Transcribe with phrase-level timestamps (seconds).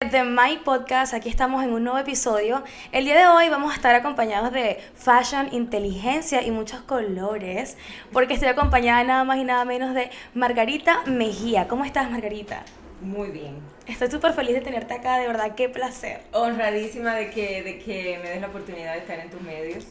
[0.00, 2.62] de My Podcast, aquí estamos en un nuevo episodio.
[2.92, 7.78] El día de hoy vamos a estar acompañados de fashion, inteligencia y muchos colores,
[8.12, 11.66] porque estoy acompañada nada más y nada menos de Margarita Mejía.
[11.66, 12.62] ¿Cómo estás, Margarita?
[13.00, 13.56] Muy bien.
[13.86, 16.20] Estoy súper feliz de tenerte acá, de verdad, qué placer.
[16.32, 19.86] Honradísima de que, de que me des la oportunidad de estar en tus medios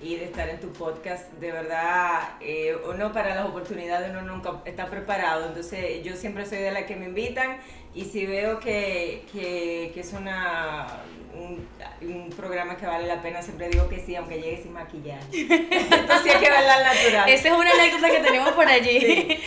[0.00, 1.32] y de estar en tu podcast.
[1.34, 5.46] De verdad, eh, uno para las oportunidades uno nunca está preparado.
[5.46, 7.58] Entonces yo siempre soy de la que me invitan
[7.94, 10.86] y si veo que, que, que es una,
[11.34, 11.66] un,
[12.02, 15.24] un, programa que vale la pena, siempre digo que sí, aunque llegue sin maquillaje.
[15.32, 17.28] Entonces hay que verla al natural.
[17.30, 19.00] Esa es una anécdota que tenemos por allí.
[19.00, 19.40] Sí.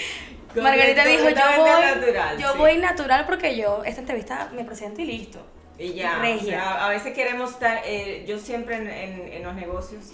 [0.59, 2.57] Margarita dijo, yo voy natural, yo sí.
[2.57, 5.45] voy natural porque yo esta entrevista me presento y listo.
[5.77, 9.53] Y ya, o sea, a veces queremos estar, eh, yo siempre en, en, en los
[9.53, 10.11] negocios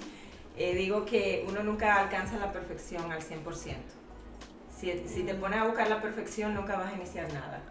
[0.58, 3.76] eh, digo que uno nunca alcanza la perfección al 100%.
[4.80, 7.62] Si, si te pones a buscar la perfección, nunca vas a iniciar nada.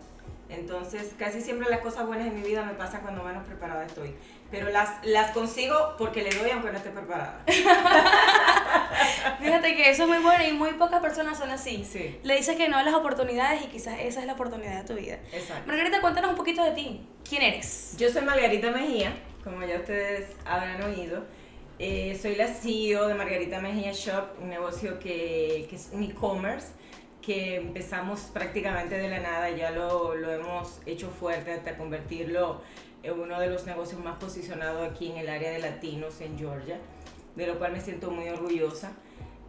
[0.48, 4.15] Entonces, casi siempre las cosas buenas en mi vida me pasan cuando menos preparada estoy.
[4.51, 7.42] Pero las, las consigo porque le doy aunque no esté preparada.
[9.41, 11.84] Fíjate que eso es muy bueno y muy pocas personas son así.
[11.84, 12.19] Sí.
[12.23, 14.95] Le dices que no a las oportunidades y quizás esa es la oportunidad de tu
[14.95, 15.19] vida.
[15.33, 15.67] Exacto.
[15.67, 17.06] Margarita, cuéntanos un poquito de ti.
[17.28, 17.97] ¿Quién eres?
[17.97, 21.25] Yo soy Margarita Mejía, como ya ustedes habrán oído.
[21.80, 26.69] Eh, soy la CEO de Margarita Mejía Shop, un negocio que, es un e-commerce
[27.20, 32.61] que empezamos prácticamente de la nada, ya lo, hemos hecho fuerte hasta convertirlo
[33.02, 36.78] en uno de los negocios más posicionados aquí en el área de latinos en Georgia,
[37.34, 38.92] de lo cual me siento muy orgullosa.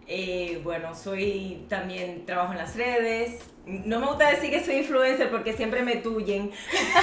[0.08, 3.39] Eh, bueno, soy también trabajo en las redes.
[3.66, 6.52] No me gusta decir que soy influencer porque siempre me tuyen.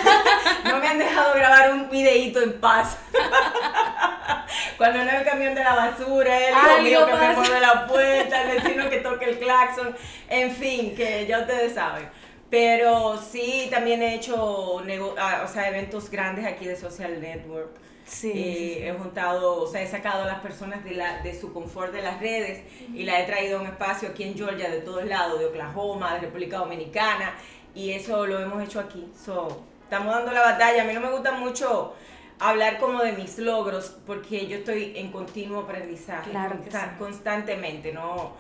[0.64, 2.96] no me han dejado grabar un videíto en paz.
[4.76, 8.62] Cuando no el camión de la basura, el mío que me mueve la puerta, el
[8.62, 9.94] vecino que toque el claxon,
[10.28, 12.08] en fin, que ya ustedes saben.
[12.50, 17.76] Pero sí, también he hecho o sea, eventos grandes aquí de Social Network.
[18.04, 21.22] Sí, eh, sí, sí, He juntado, o sea, he sacado a las personas de, la,
[21.22, 24.34] de su confort de las redes y la he traído a un espacio aquí en
[24.34, 27.34] Georgia, de todos lados, de Oklahoma, de República Dominicana,
[27.74, 29.10] y eso lo hemos hecho aquí.
[29.24, 30.82] So, estamos dando la batalla.
[30.82, 31.94] A mí no me gusta mucho
[32.38, 38.32] hablar como de mis logros porque yo estoy en continuo aprendizaje claro consta constantemente, ¿no?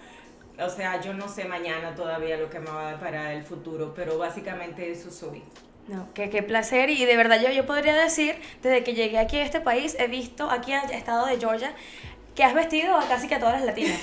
[0.58, 3.42] O sea, yo no sé mañana todavía lo que me va a dar para el
[3.44, 5.42] futuro, pero básicamente eso soy.
[5.88, 9.38] No, qué, qué placer y de verdad yo, yo podría decir, desde que llegué aquí
[9.38, 11.74] a este país, he visto aquí al estado de Georgia
[12.36, 13.98] que has vestido a casi que a todas las latinas.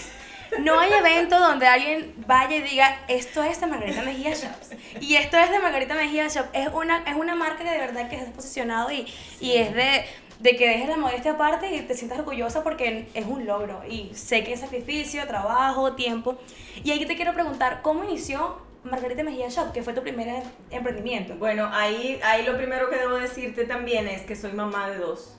[0.57, 4.71] No hay evento donde alguien vaya y diga, esto es de Margarita Mejía Shops.
[4.99, 6.47] Y esto es de Margarita Mejía Shop.
[6.53, 9.45] Es una, es una marca que de verdad que has posicionado y, sí.
[9.45, 10.05] y es de,
[10.39, 13.83] de que dejes la modestia aparte y te sientas orgullosa porque es un logro.
[13.87, 16.39] Y sé que es sacrificio, trabajo, tiempo.
[16.83, 21.35] Y ahí te quiero preguntar, ¿cómo inició Margarita Mejía Shop, que fue tu primer emprendimiento?
[21.35, 25.37] Bueno, ahí, ahí lo primero que debo decirte también es que soy mamá de dos.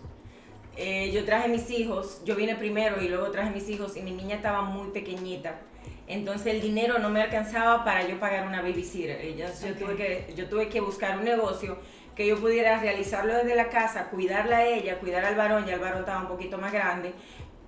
[0.76, 4.12] Eh, yo traje mis hijos, yo vine primero y luego traje mis hijos y mi
[4.12, 5.60] niña estaba muy pequeñita.
[6.06, 9.20] Entonces el dinero no me alcanzaba para yo pagar una babysitter.
[9.20, 9.78] Entonces, okay.
[9.78, 11.78] yo, tuve que, yo tuve que buscar un negocio
[12.16, 15.80] que yo pudiera realizarlo desde la casa, cuidarla a ella, cuidar al varón, ya el
[15.80, 17.12] varón estaba un poquito más grande,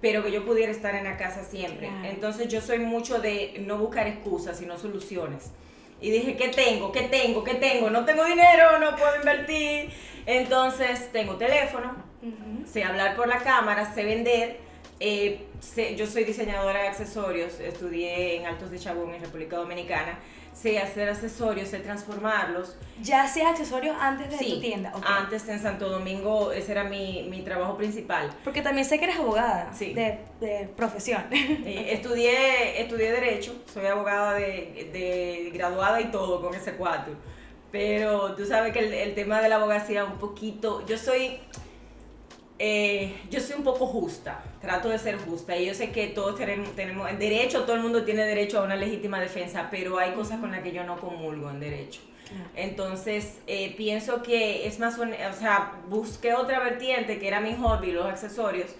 [0.00, 1.88] pero que yo pudiera estar en la casa siempre.
[1.88, 2.08] Claro.
[2.08, 5.52] Entonces yo soy mucho de no buscar excusas, sino soluciones.
[6.02, 6.90] Y dije, ¿qué tengo?
[6.90, 7.44] ¿Qué tengo?
[7.44, 7.88] ¿Qué tengo?
[7.88, 9.90] No tengo dinero, no puedo invertir.
[10.26, 12.66] Entonces tengo teléfono, uh -huh.
[12.66, 14.58] sé hablar por la cámara, sé vender.
[15.00, 20.18] Eh, sé, yo soy diseñadora de accesorios, estudié en Altos de Chabón, en República Dominicana.
[20.52, 22.76] Sé hacer accesorios, sé transformarlos.
[23.00, 24.92] ¿Ya hacías accesorios antes de sí, tu tienda?
[24.94, 25.10] Okay.
[25.10, 28.30] antes en Santo Domingo, ese era mi, mi, trabajo principal.
[28.44, 29.94] Porque también sé que eres abogada sí.
[29.94, 31.24] de, de profesión.
[31.32, 37.14] Eh, estudié, estudié Derecho, soy abogada de, de graduada y todo con ese cuatro.
[37.70, 41.40] Pero tú sabes que el, el tema de la abogacía un poquito, yo soy,
[42.64, 46.36] eh, yo soy un poco justa, trato de ser justa y yo sé que todos
[46.38, 50.12] tenemos, tenemos, en derecho todo el mundo tiene derecho a una legítima defensa, pero hay
[50.12, 52.00] cosas con las que yo no comulgo en derecho.
[52.54, 57.90] Entonces, eh, pienso que es más, o sea, busqué otra vertiente que era mi hobby,
[57.90, 58.70] los accesorios,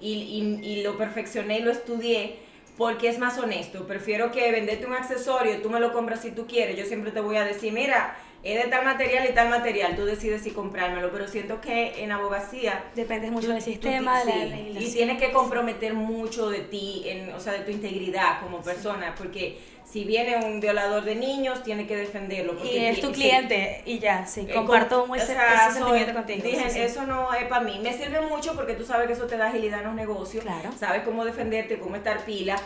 [0.00, 2.40] y, y, y lo perfeccioné y lo estudié
[2.76, 3.86] porque es más honesto.
[3.86, 6.76] Prefiero que venderte un accesorio, tú me lo compras si tú quieres.
[6.76, 10.04] Yo siempre te voy a decir, mira, es de tal material y tal material, tú
[10.04, 12.84] decides si comprármelo, pero siento que en abogacía...
[12.94, 14.84] Depende mucho del sistema, tú, de la legislación.
[14.84, 19.14] Y tienes que comprometer mucho de ti, en, o sea, de tu integridad como persona,
[19.18, 22.54] porque si viene un violador de niños, tiene que defenderlo.
[22.54, 25.78] Porque y es tu cliente, sí, y ya, sí, comparto muy ese, o sea, ese
[25.78, 26.42] sentimiento contigo.
[26.42, 27.80] Dije, sí, eso no es para mí.
[27.82, 30.70] Me sirve mucho porque tú sabes que eso te da agilidad en los negocios, claro.
[30.78, 32.56] sabes cómo defenderte, cómo estar pila,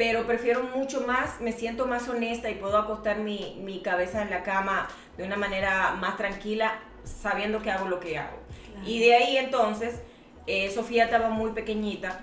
[0.00, 4.30] pero prefiero mucho más, me siento más honesta y puedo acostar mi, mi cabeza en
[4.30, 4.88] la cama
[5.18, 8.38] de una manera más tranquila sabiendo que hago lo que hago.
[8.86, 10.00] Y de ahí entonces,
[10.46, 12.20] eh, Sofía estaba muy pequeñita.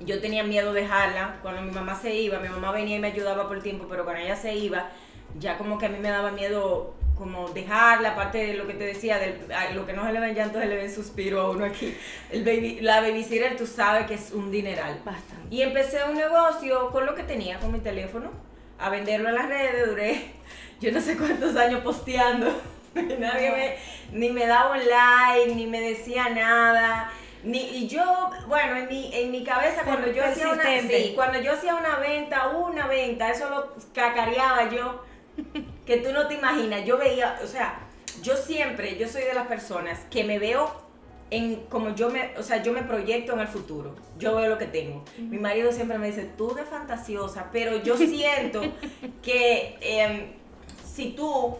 [0.00, 1.38] Yo tenía miedo de dejarla.
[1.42, 4.02] Cuando mi mamá se iba, mi mamá venía y me ayudaba por el tiempo, pero
[4.02, 4.88] cuando ella se iba,
[5.38, 8.84] ya como que a mí me daba miedo como dejarla, aparte de lo que te
[8.84, 9.38] decía, del,
[9.74, 11.96] lo que no se le ven llanto, se le ven suspiro a uno aquí.
[12.30, 15.00] El baby, la babysitter, tú sabes que es un dineral.
[15.04, 15.54] Bastante.
[15.54, 18.30] Y empecé un negocio con lo que tenía, con mi teléfono,
[18.78, 19.88] a venderlo en las redes.
[19.88, 20.34] Duré
[20.80, 22.46] yo no sé cuántos años posteando.
[22.94, 27.10] Nadie me, ni me daba un like, ni me decía nada.
[27.42, 30.62] Ni, y yo, bueno, en mi, en mi cabeza cuando yo hacía una
[31.14, 35.04] cuando yo hacía una venta, una venta, eso lo cacareaba yo
[35.86, 36.84] que tú no te imaginas.
[36.84, 37.80] Yo veía, o sea,
[38.22, 40.84] yo siempre, yo soy de las personas que me veo
[41.30, 43.94] en como yo me, o sea, yo me proyecto en el futuro.
[44.18, 45.04] Yo veo lo que tengo.
[45.18, 48.62] Mi marido siempre me dice, tú de fantasiosa, pero yo siento
[49.22, 50.32] que em,
[50.84, 51.56] si tú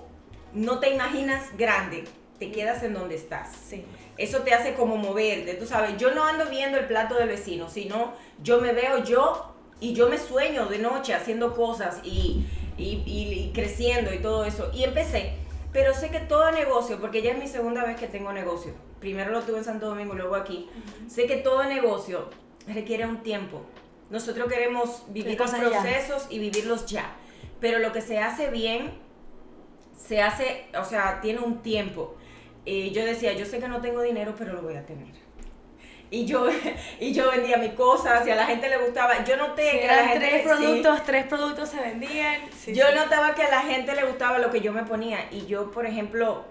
[0.53, 2.05] no te imaginas grande,
[2.39, 3.51] te quedas en donde estás.
[3.69, 3.85] Sí.
[4.17, 7.69] Eso te hace como moverte, tú sabes, yo no ando viendo el plato del vecino,
[7.69, 8.13] sino
[8.43, 12.45] yo me veo yo y yo me sueño de noche haciendo cosas y
[12.77, 14.71] y, creciendo y todo eso.
[14.73, 15.35] Y empecé.
[15.73, 19.33] Pero sé que todo negocio, porque ya es mi segunda vez que tengo negocio, primero
[19.33, 20.71] lo tuve en Santo Domingo, luego aquí,
[21.09, 22.31] sé que todo negocio
[22.69, 23.63] requiere un tiempo.
[24.09, 27.17] Nosotros queremos vivir los procesos y vivirlos ya.
[27.61, 28.93] Pero lo que se hace bien,
[29.97, 32.15] se hace, o sea, tiene un tiempo.
[32.65, 35.24] Y yo decía, yo sé que no tengo dinero, pero lo voy a tener
[36.15, 36.47] y yo,
[37.01, 39.25] y yo vendía mis cosas y a la gente le gustaba.
[39.25, 40.27] Yo noté que a la gente...
[40.27, 42.43] Tres productos, tres productos se vendían.
[42.69, 45.27] yo notaba que a la gente le gustaba lo que yo me ponía.
[45.33, 46.45] Y yo, por ejemplo,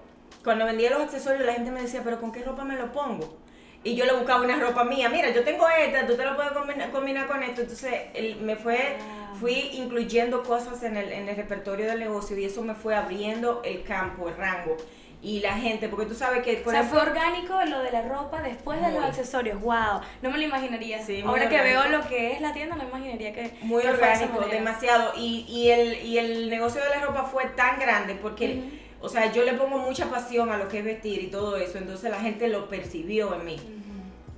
[0.43, 3.37] cuando vendía los accesorios, la gente me decía, pero ¿con qué ropa me lo pongo?
[3.85, 5.09] Y yo le buscaba una ropa mía.
[5.09, 6.51] Mira, yo tengo esta, tú te lo puedes
[6.91, 7.61] combinar, con esto.
[7.61, 7.93] Entonces,
[8.41, 8.97] me fue,
[9.39, 13.61] fui incluyendo cosas en el, en el repertorio del negocio y eso me fue abriendo
[13.63, 14.77] el campo, el rango
[15.23, 16.57] y la gente, porque tú sabes que...
[16.57, 20.29] Por o sea, fue orgánico lo de la ropa después de los accesorios, wow, no
[20.29, 20.99] me lo imaginaría.
[21.25, 23.57] Ahora que veo lo que es la tienda, no me imaginaría que...
[23.61, 25.13] Muy orgánico, demasiado.
[25.15, 28.63] Y, y, el, y el negocio de la ropa fue tan grande porque,
[28.99, 31.77] o sea, yo le pongo mucha pasión a lo que es vestir y todo eso,
[31.77, 33.55] entonces la gente lo percibió en mí.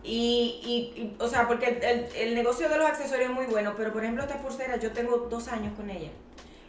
[0.03, 3.91] Y, y, o sea, porque el, el, negocio de los accesorios es muy bueno, pero
[3.91, 6.11] por ejemplo esta pulsera, yo tengo dos años con ella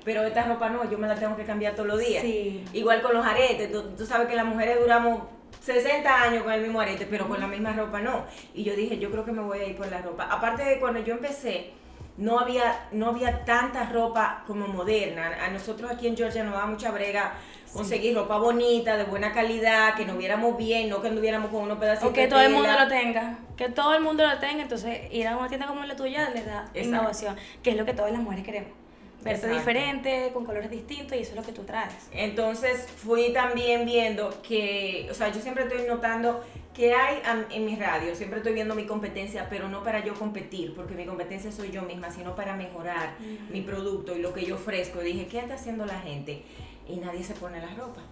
[0.07, 2.25] pero esta ropa no, yo me la tengo que cambiar todos los días.
[2.73, 5.23] Igual con los aretes, tú, sabes que las mujeres duramos
[5.65, 8.25] 60 años con el mismo arete, pero con la misma ropa no.
[8.55, 10.29] Y yo dije, yo creo que me voy a ir por la ropa.
[10.31, 11.73] Aparte de cuando yo empecé,
[12.19, 15.45] no había, no había tanta ropa como moderna.
[15.45, 17.35] A nosotros aquí en Georgia nos da mucha brega
[17.73, 21.79] conseguir ropa bonita, de buena calidad, que nos viéramos bien, no que anduviéramos con unos
[21.79, 22.11] pedacitos.
[22.11, 23.39] O que todo el mundo lo tenga.
[23.57, 24.63] Que todo el mundo lo tenga.
[24.63, 27.93] Entonces, ir a una tienda como la tuya les da innovación, que es lo que
[27.93, 28.86] todas las mujeres queremos
[29.27, 32.09] verte diferente, con colores distintos y eso es lo que tú traes.
[32.13, 36.43] Entonces fui también viendo que, o sea, yo siempre estoy notando
[36.75, 40.75] que hay en mi radio, siempre estoy viendo mi competencia, pero no para yo competir,
[40.75, 43.15] porque mi competencia soy yo misma, sino para mejorar
[43.51, 45.01] mi producto y lo que yo ofrezco.
[45.01, 46.43] Y dije, ¿qué está haciendo la gente?
[46.87, 48.03] Y nadie se pone la ropa.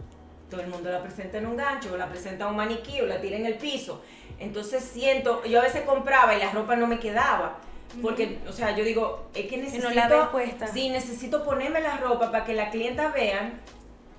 [0.48, 3.06] Todo el mundo la presenta en un gancho, o la presenta en un maniquí, o
[3.06, 4.02] la tira en el piso.
[4.38, 7.58] Entonces siento, yo a veces compraba y la ropa no me quedaba
[8.02, 9.88] porque, o sea, yo digo, es que necesito.
[9.88, 10.66] no la puesta.
[10.66, 13.60] Sí, necesito ponerme la ropa para que la clienta vean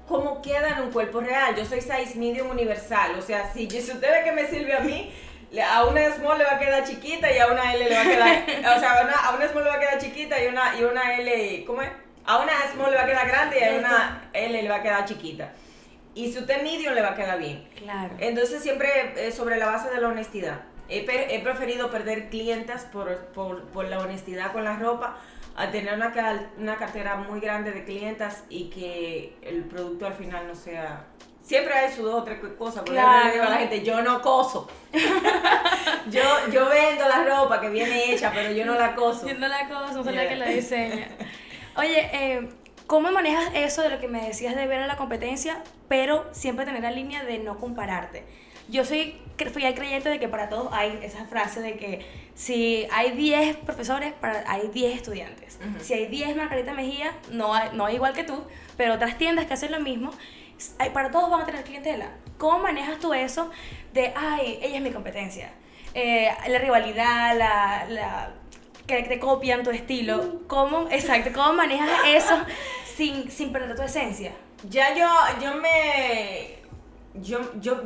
[0.08, 1.56] cómo queda en un cuerpo real.
[1.56, 3.16] Yo soy size medium universal.
[3.18, 5.12] O sea, si, si usted ve que me sirve a mí,
[5.62, 8.06] a una small le va a quedar chiquita y a una L le va a
[8.06, 8.76] quedar.
[8.78, 10.84] o sea, a una, a una small le va a quedar chiquita y una, y
[10.84, 11.66] una L.
[11.66, 11.90] ¿Cómo es?
[12.26, 14.82] A una small le va a quedar grande y a una L le va a
[14.82, 15.52] quedar chiquita.
[16.14, 17.68] Y si usted medium le va a quedar bien.
[17.76, 18.16] Claro.
[18.20, 20.62] Entonces, siempre sobre la base de la honestidad.
[20.88, 25.18] He, preferido perder clientes por, la honestidad con la ropa
[25.56, 26.14] a tener una,
[26.58, 31.06] una cartera muy grande de clientas y que el producto al final no sea
[31.46, 34.02] siempre hay su dos o tres cosas, porque yo le digo a la gente, yo
[34.02, 34.68] no coso.
[36.10, 39.28] yo, yo vendo la ropa que viene hecha, pero yo no la coso.
[39.28, 41.08] Yo no la coso, soy la que la diseña.
[41.78, 42.50] Oye, eh,
[42.88, 46.66] ¿cómo manejas eso de lo que me decías de ver a la competencia, pero siempre
[46.66, 48.24] tener la línea de no compararte?
[48.68, 52.88] yo soy fui al creyente de que para todos hay esa frase de que si
[52.92, 55.60] hay 10 profesores, para, hay 10 estudiantes.
[55.82, 58.44] Si hay 10 Margarita Mejía, no hay, no igual que tú,
[58.78, 60.12] pero otras tiendas que hacen lo mismo,
[60.80, 62.12] hay, para todos van a tener clientela.
[62.38, 63.52] ¿Cómo manejas tú eso
[63.94, 65.52] de, ay, ella es mi competencia?
[65.94, 68.34] Eh, la rivalidad, la, la
[68.88, 70.42] que te copian tu estilo.
[70.48, 72.36] ¿Cómo, exacto, cómo manejas eso
[72.96, 74.34] sin, sin perder tu esencia?
[74.70, 75.08] Ya yo,
[75.42, 76.60] yo me,
[77.16, 77.84] yo, yo,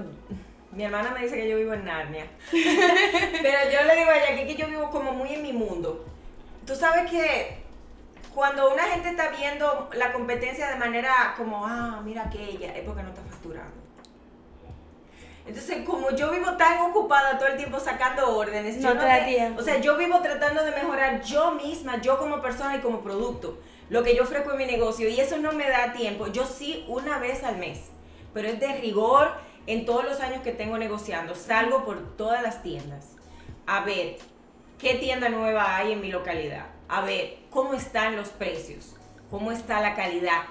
[0.72, 2.26] mi hermana me dice que yo vivo en Narnia.
[2.52, 6.06] Pero yo le digo a ella que yo vivo como muy en mi mundo.
[6.66, 7.58] Tú sabes que
[8.34, 13.04] cuando una gente está viendo la competencia de manera como, ah, mira aquella, es porque
[13.04, 13.79] no está facturando.
[15.50, 19.26] Entonces, como yo vivo tan ocupada todo el tiempo sacando órdenes, No yo te da
[19.26, 19.60] tiempo.
[19.60, 23.58] o sea, yo vivo tratando de mejorar yo misma, yo como persona y como producto,
[23.90, 26.28] lo que yo ofrezco en mi negocio y eso no me da tiempo.
[26.28, 27.80] Yo sí una vez al mes,
[28.32, 29.32] pero es de rigor
[29.66, 31.34] en todos los años que tengo negociando.
[31.34, 33.08] Salgo por todas las tiendas
[33.66, 34.18] a ver
[34.78, 38.96] qué tienda nueva hay en mi localidad, a ver cómo están los precios,
[39.32, 40.44] cómo está la calidad,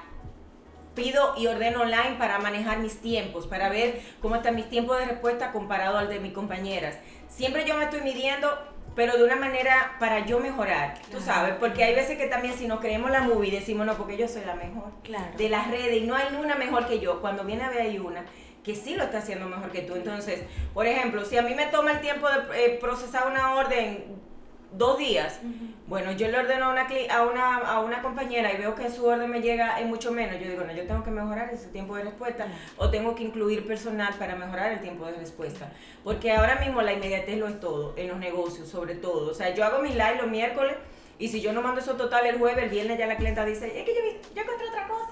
[0.99, 5.05] pido y ordeno online para manejar mis tiempos, para ver cómo están mis tiempos de
[5.07, 6.99] respuesta comparado al de mis compañeras.
[7.29, 8.49] Siempre yo me estoy midiendo,
[8.97, 12.67] pero de una manera para yo mejorar, tú sabes, porque hay veces que también si
[12.67, 15.27] nos creemos la movie decimos, no, porque yo soy la mejor Claro.
[15.37, 17.21] de las redes y no hay una mejor que yo.
[17.21, 18.25] Cuando viene a ver hay una
[18.65, 19.95] que sí lo está haciendo mejor que tú.
[19.95, 20.41] Entonces,
[20.75, 24.05] por ejemplo, si a mí me toma el tiempo de eh, procesar una orden
[24.73, 25.41] dos días,
[25.87, 29.07] bueno, yo le ordeno a una, a, una, a una compañera y veo que su
[29.07, 31.97] orden me llega en mucho menos, yo digo, no, yo tengo que mejorar ese tiempo
[31.97, 32.47] de respuesta
[32.77, 35.73] o tengo que incluir personal para mejorar el tiempo de respuesta.
[36.05, 39.31] Porque ahora mismo la inmediatez lo es todo, en los negocios sobre todo.
[39.31, 40.77] O sea, yo hago mis live los miércoles
[41.19, 43.67] y si yo no mando eso total el jueves, el viernes ya la clienta dice,
[43.79, 45.11] es que yo, vi- yo encontré otra cosa.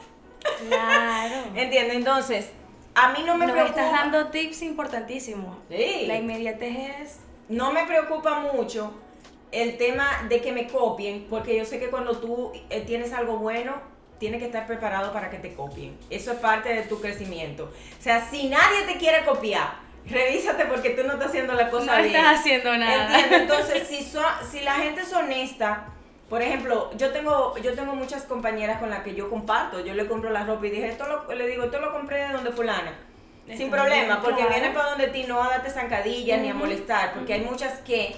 [0.69, 1.35] Claro.
[1.55, 1.97] ¿Entiendes?
[1.97, 2.51] Entonces,
[2.95, 3.81] a mí no me Nos preocupa.
[3.81, 5.57] estás dando tips importantísimos.
[5.71, 6.05] Sí.
[6.07, 7.19] La inmediatez es.
[7.49, 8.93] No me preocupa mucho
[9.53, 13.39] el tema de que me copien, porque yo sé que cuando tú eh, tienes algo
[13.39, 13.75] bueno,
[14.19, 15.97] tienes que estar preparado para que te copien.
[16.11, 17.65] Eso es parte de tu crecimiento.
[17.99, 19.75] O sea, si nadie te quiere copiar,
[20.07, 22.17] revísate porque tú no estás haciendo la cosa no bien.
[22.17, 23.05] estás haciendo nada.
[23.19, 23.41] ¿Entiendes?
[23.43, 25.89] Entonces, si, so- si la gente es honesta,
[26.29, 30.07] por ejemplo, yo tengo, yo tengo muchas compañeras con las que yo comparto, yo le
[30.07, 32.93] compro la ropa y dije, esto lo, le digo, esto lo compré de donde fulana.
[33.47, 34.51] Sin problema, bien, porque claro.
[34.51, 38.17] vienen para donde ti no a darte zancadillas ni a molestar, porque hay muchas que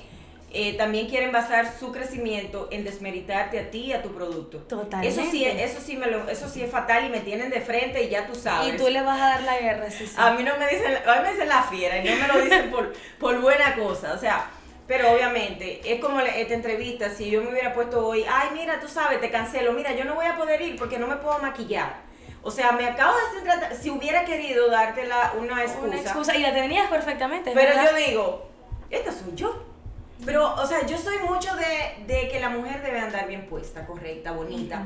[0.50, 4.58] eh, también quieren basar su crecimiento en desmeritarte a ti y a tu producto.
[4.58, 5.08] Totalmente.
[5.08, 7.60] Eso sí, es- eso sí me lo, eso sí es fatal y me tienen de
[7.60, 8.72] frente y ya tú sabes.
[8.74, 10.14] Y tú le vas a dar la guerra, sí, sí.
[10.16, 12.40] A mí no me dicen, a mí me dicen la fiera y no me lo
[12.42, 14.50] dicen por, por buena cosa, o sea,
[14.86, 18.88] pero obviamente es como esta entrevista, si yo me hubiera puesto hoy, ay mira, tú
[18.88, 21.96] sabes, te cancelo, mira, yo no voy a poder ir porque no me puedo maquillar.
[22.42, 26.00] O sea, me acabo de hacer trata- si hubiera querido darte la, una excusa, Una
[26.00, 26.36] excusa.
[26.36, 27.50] Y la tenías perfectamente.
[27.52, 27.90] pero verdad.
[27.90, 28.48] yo digo,
[28.88, 29.62] esta soy yo.
[30.24, 33.86] Pero, o sea, yo soy mucho de, de que la mujer debe andar bien puesta,
[33.86, 34.84] correcta, bonita,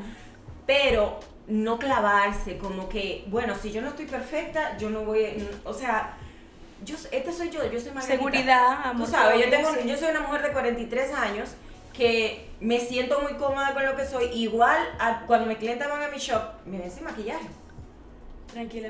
[0.67, 5.69] pero no clavarse como que, bueno, si yo no estoy perfecta, yo no voy, a-
[5.69, 6.15] o sea,
[6.85, 8.07] yo, esta soy yo, yo soy Margarita.
[8.17, 9.07] Seguridad, amor.
[9.07, 9.89] Tú sabes, yo, tengo, sí.
[9.89, 11.51] yo soy una mujer de 43 años
[11.93, 14.27] que me siento muy cómoda con lo que soy.
[14.35, 17.47] Igual, a- cuando mis clientes van a mi shop, me ven sin maquillaje.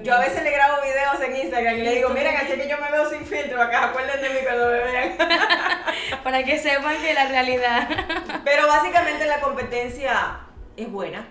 [0.02, 2.76] Yo a veces le grabo videos en Instagram y le digo, miren, así que yo
[2.78, 5.12] me veo sin filtro acá, acuérdense de mí cuando me vean.
[6.24, 7.88] Para que sepan que la realidad.
[8.44, 10.40] Pero básicamente la competencia
[10.76, 11.28] es buena.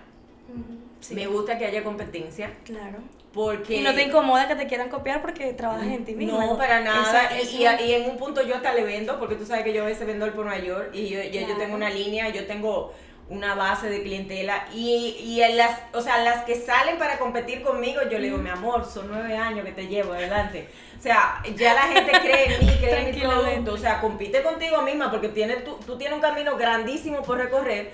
[1.00, 2.98] Sí, Me gusta que haya competencia claro.
[3.34, 3.74] porque...
[3.76, 6.40] Y no te incomoda que te quieran copiar porque trabajas en ti mismo.
[6.40, 7.28] No, para nada.
[7.38, 9.86] Y, y- en un punto yo hasta le vendo, porque tú sabes que yo a
[9.86, 11.60] veces vendo el por mayor y yo, ya yo Claro.
[11.60, 12.94] tengo una línea, yo tengo
[13.32, 17.62] una base de clientela y, y en las, o sea, las que salen para competir
[17.62, 20.68] conmigo, yo le digo, mi amor, son nueve años que te llevo adelante.
[20.98, 24.42] O sea, ya la gente cree en mí, cree en mi producto, o sea, compite
[24.42, 27.92] contigo misma porque tienes, tú, tú tienes un camino grandísimo por recorrer.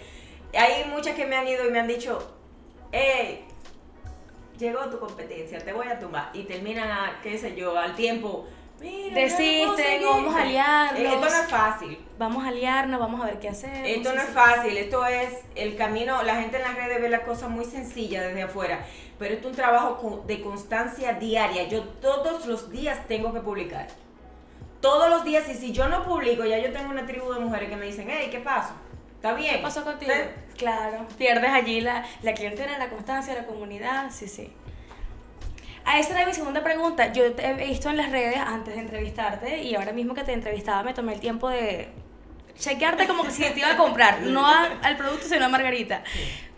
[0.52, 2.18] Hay muchas que me han ido y me han dicho,
[2.90, 3.45] hey,
[4.59, 6.30] llegó tu competencia, te voy a tumbar.
[6.35, 8.49] Y terminan, a, qué sé yo, al tiempo.
[8.80, 10.40] Mira, Desisten, o vamos a seguirte".
[10.42, 11.00] aliarnos.
[11.02, 11.99] Esto no es fácil.
[12.18, 13.85] Vamos a liarnos, vamos a ver qué hacer.
[13.87, 17.23] Esto no es fácil, esto es el camino, la gente en las redes ve la
[17.25, 18.85] cosa muy sencilla desde afuera,
[19.18, 21.64] pero esto es un trabajo de constancia diaria.
[21.68, 23.88] Yo todos los días tengo que publicar.
[24.80, 27.68] Todos los días, y si yo no publico, ya yo tengo una tribu de mujeres
[27.68, 28.75] que me dicen, hey, ¿qué pasó?
[29.16, 29.56] ¿Está bien?
[29.56, 30.12] ¿Qué pasó contigo?
[30.12, 34.52] ¿Está- Claro, pierdes allí la, la clientela, la constancia, la comunidad, sí, sí.
[35.85, 37.12] A esa era mi segunda pregunta.
[37.12, 40.32] Yo te he visto en las redes antes de entrevistarte y ahora mismo que te
[40.32, 41.88] entrevistaba me tomé el tiempo de
[42.58, 46.02] chequearte como que si te iba a comprar, no a- al producto sino a Margarita.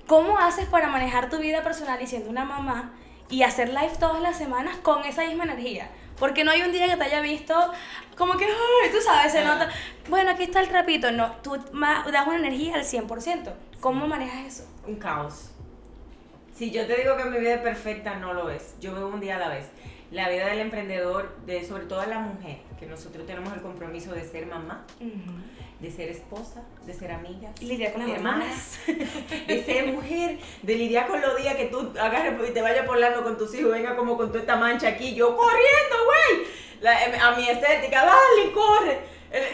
[0.07, 2.93] ¿Cómo haces para manejar tu vida personal y siendo una mamá
[3.29, 5.89] y hacer live todas las semanas con esa misma energía?
[6.19, 7.55] Porque no hay un día que te haya visto
[8.17, 9.71] como que, "Ay", tú sabes, se nota,
[10.09, 11.11] bueno, aquí está el trapito.
[11.13, 13.53] No, tú das una energía al 100%.
[13.81, 14.67] ¿Cómo manejas eso?
[14.87, 15.50] un caos.
[16.61, 18.75] Si yo te digo que mi vida es perfecta, no lo es.
[18.81, 19.65] Yo vivo un día a la vez.
[20.11, 24.29] La vida del emprendedor, de sobre todo la mujer, que nosotros tenemos el compromiso de
[24.29, 24.85] ser mamá,
[25.79, 28.79] de ser esposa, de ser amiga, lidiar con las hermanas,
[29.47, 33.23] de ser mujer, de lidiar con los días que tú agarres y te vayas volando
[33.23, 36.47] con tus hijos, venga como con toda esta mancha aquí, yo corriendo, güey,
[36.83, 38.99] em, a mi estética, dale, corre,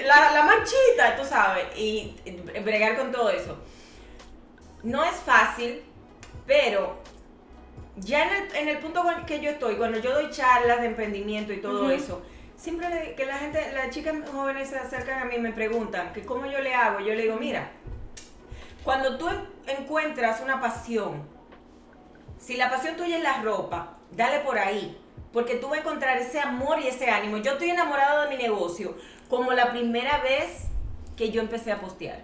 [0.04, 3.56] la, la manchita, tú sabes, y eh, bregar con todo eso.
[4.82, 5.84] No es fácil,
[6.46, 6.96] pero
[7.96, 11.52] ya en el, en el punto que yo estoy, cuando yo doy charlas de emprendimiento
[11.52, 12.22] y todo eso,
[12.56, 16.12] siempre le- que la gente, las chicas jóvenes se acercan a mí y me preguntan
[16.12, 17.00] que cómo yo le hago.
[17.00, 17.70] Yo le digo, mira,
[18.84, 21.22] cuando tú en- encuentras una pasión,
[22.38, 24.98] si la pasión tuya es la ropa, dale por ahí.
[25.32, 27.36] Porque tú vas a encontrar ese amor y ese ánimo.
[27.38, 28.96] Yo estoy enamorado de mi negocio
[29.28, 30.68] como la primera vez
[31.16, 32.20] que yo empecé a postear.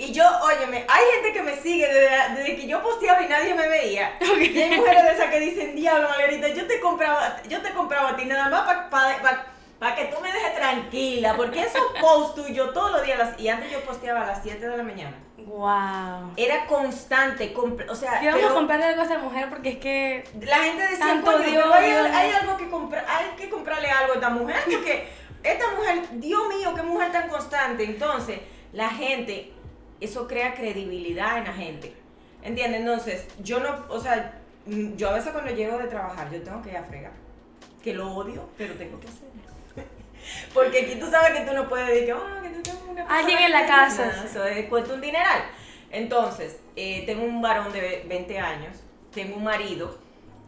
[0.00, 3.54] Y yo, óyeme, hay gente que me sigue desde, desde que yo posteaba y nadie
[3.54, 4.16] me veía.
[4.20, 8.10] Y hay mujeres de esas que dicen, diablo, Margarita, yo te compraba, yo te compraba
[8.10, 8.62] a ti nada más
[9.78, 11.34] para que tú me dejes tranquila.
[11.36, 14.68] Porque esos posts tuyos todos los días, las- y antes yo posteaba a las 7
[14.68, 15.16] de la mañana.
[15.38, 16.32] Wow.
[16.36, 19.78] Era constante, o sea, Y vamos pero a comprarle algo a esta mujer porque es
[19.78, 22.40] que la gente decía, Tanto "Coño, Dios, pero hay, hay Dios".
[22.42, 25.08] algo que comprar, hay que comprarle algo a esta mujer, porque
[25.42, 27.84] esta mujer, Dios mío, qué mujer tan constante.
[27.84, 28.38] Entonces,
[28.72, 29.52] la gente,
[30.00, 31.94] eso crea credibilidad en la gente.
[32.42, 32.80] ¿Entiendes?
[32.80, 36.70] Entonces, yo no, o sea, yo a veces cuando llego de trabajar, yo tengo que
[36.70, 37.12] ir a fregar.
[37.82, 39.28] Que lo odio, pero tengo que hacer.
[40.54, 43.06] Porque aquí tú sabes que tú no puedes decir que, "Ah, que tú tienes una
[43.06, 44.24] Alguien en la casa, Nada.
[44.24, 45.42] Eso es, cuesta un dineral.
[45.90, 48.76] Entonces, eh, tengo un varón de 20 años,
[49.12, 49.98] tengo un marido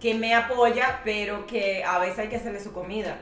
[0.00, 3.18] que me apoya, pero que a veces hay que hacerle su comida.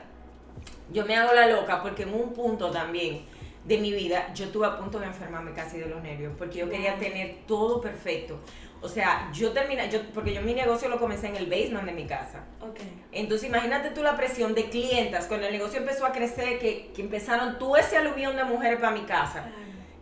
[0.91, 3.25] Yo me hago la loca porque en un punto también
[3.63, 6.69] de mi vida yo estuve a punto de enfermarme casi de los nervios porque yo
[6.69, 8.39] quería tener todo perfecto.
[8.83, 11.91] O sea, yo terminé, yo, porque yo mi negocio lo comencé en el basement de
[11.91, 12.45] mi casa.
[12.59, 12.79] Ok.
[13.11, 17.01] Entonces imagínate tú la presión de clientas, cuando el negocio empezó a crecer, que, que
[17.03, 19.45] empezaron todo ese aluvión de mujeres para mi casa.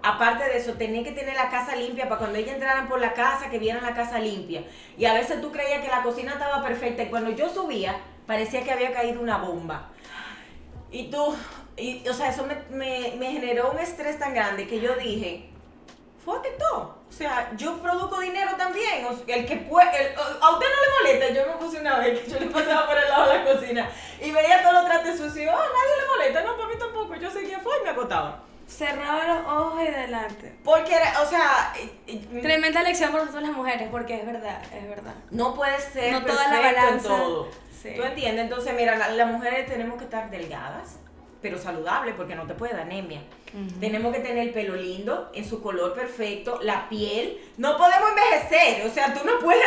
[0.02, 3.12] Aparte de eso, tenía que tener la casa limpia para cuando ellas entraran por la
[3.12, 4.64] casa, que vieran la casa limpia.
[4.98, 8.64] Y a veces tú creías que la cocina estaba perfecta y cuando yo subía, parecía
[8.64, 9.90] que había caído una bomba.
[10.92, 11.36] Y tú,
[11.78, 15.50] y, o sea, eso me, me- me generó un estrés tan grande que yo dije,
[16.26, 16.98] fue todo.
[17.08, 19.06] O sea, yo produzco dinero también.
[19.06, 21.34] O sea, el que puede, el- a usted no le molesta.
[21.34, 23.90] Yo me puse una vez que yo le pasaba por el lado de la cocina
[24.22, 25.54] y veía todos los trastes sucios.
[25.54, 26.42] Ah, nadie le molesta.
[26.44, 27.16] No, para mí tampoco.
[27.16, 28.44] Yo seguía fue y me acotaba.
[28.68, 30.56] Cerraba los ojos y adelante.
[30.64, 31.74] Porque, era- o sea,
[32.08, 35.16] eh, Tremenda lección para nosotros las mujeres, porque es verdad, es verdad.
[35.32, 37.08] no puede ser No toda la en balanza.
[37.08, 37.48] todo.
[37.82, 37.94] Sí.
[37.96, 38.44] ¿Tú entiendes?
[38.44, 41.00] Entonces, mira, la- las mujeres tenemos que estar delgadas,
[41.42, 43.22] pero saludables, porque no te puede dar anemia.
[43.80, 47.40] Tenemos que tener el pelo lindo, en su color perfecto, la piel.
[47.58, 49.64] No podemos envejecer, o sea, tú no puedes...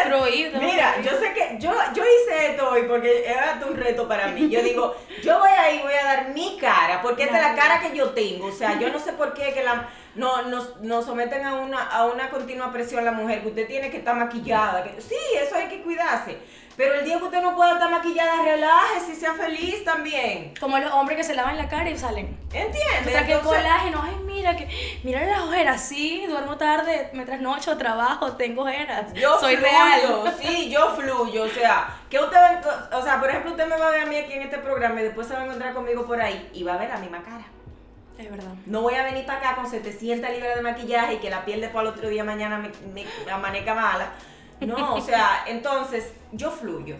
[0.60, 4.48] Mira, yo sé que yo, yo hice esto hoy porque era un reto para mí.
[4.48, 4.94] Yo digo,
[5.24, 8.10] yo voy ahí, voy a dar mi cara, porque esta es la cara que yo
[8.10, 8.46] tengo.
[8.46, 11.82] O sea, yo no sé por qué que la, no, nos, nos someten a una,
[11.82, 14.84] a una continua presión la mujer, que usted tiene que estar maquillada.
[14.84, 16.36] Que, sí, eso hay que cuidarse.
[16.76, 20.54] Pero el día que usted no pueda estar maquillada, relájese y sea feliz también.
[20.58, 22.38] Como los hombres que se lavan la cara y salen.
[22.52, 22.82] ¿Entiendes?
[23.04, 24.68] Mientras que Entonces- colágeno, ay, mira, que,
[25.04, 29.12] mira las ojeras, sí, duermo tarde, me trasnocho, trabajo, tengo ojeras.
[29.12, 30.34] Yo Soy fluyo, real.
[30.40, 32.38] sí, yo fluyo, o sea, que usted
[32.92, 35.00] o sea, por ejemplo, usted me va a ver a mí aquí en este programa
[35.00, 37.22] y después se va a encontrar conmigo por ahí y va a ver la misma
[37.22, 37.44] cara.
[38.18, 38.52] Es verdad.
[38.66, 41.60] No voy a venir para acá con 700 libras de maquillaje y que la piel
[41.60, 44.06] después al otro día mañana me, me amanezca mala.
[44.66, 46.96] No, o sea, entonces yo fluyo.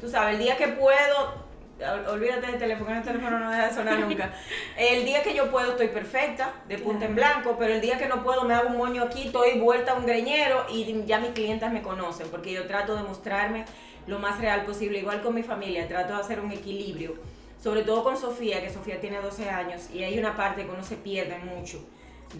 [0.00, 1.44] Tú sabes, el día que puedo,
[1.80, 4.32] ol- olvídate del teléfono, el teléfono no deja de sonar nunca.
[4.76, 8.06] El día que yo puedo estoy perfecta, de punta en blanco, pero el día que
[8.06, 11.30] no puedo me hago un moño aquí, estoy vuelta a un greñero y ya mis
[11.30, 13.64] clientas me conocen porque yo trato de mostrarme
[14.06, 17.14] lo más real posible, igual con mi familia, trato de hacer un equilibrio,
[17.62, 20.84] sobre todo con Sofía, que Sofía tiene 12 años y hay una parte que uno
[20.84, 21.82] se pierde mucho.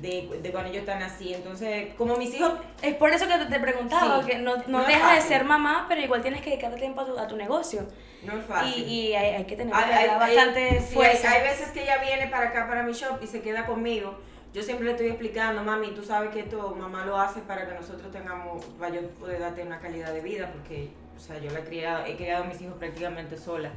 [0.00, 3.46] De, de cuando ellos están así, entonces, como mis hijos Es por eso que te,
[3.46, 6.50] te preguntaba, Sí, que no, no no dejas de ser mamá, pero igual tienes que
[6.50, 7.86] dedicarle tiempo a tu, a tu negocio.
[8.24, 8.82] no es fácil.
[8.82, 11.30] Y, y hay, hay que tener Hay, hay- bastante fuerza.
[11.30, 14.18] hay- hay veces que ella viene para acá, para mi shop, y se queda conmigo.
[14.52, 17.74] Yo siempre le estoy explicando, mami, tú sabes que esto mamá lo hace para que
[17.74, 21.60] nosotros tengamos, para yo poder darte una calidad de vida, porque, o sea, yo la
[21.60, 23.70] he criado, he criado a mis hijos prácticamente sola,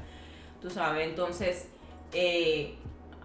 [0.61, 1.07] tú sabes.
[1.07, 1.67] Entonces,
[2.13, 2.75] eh,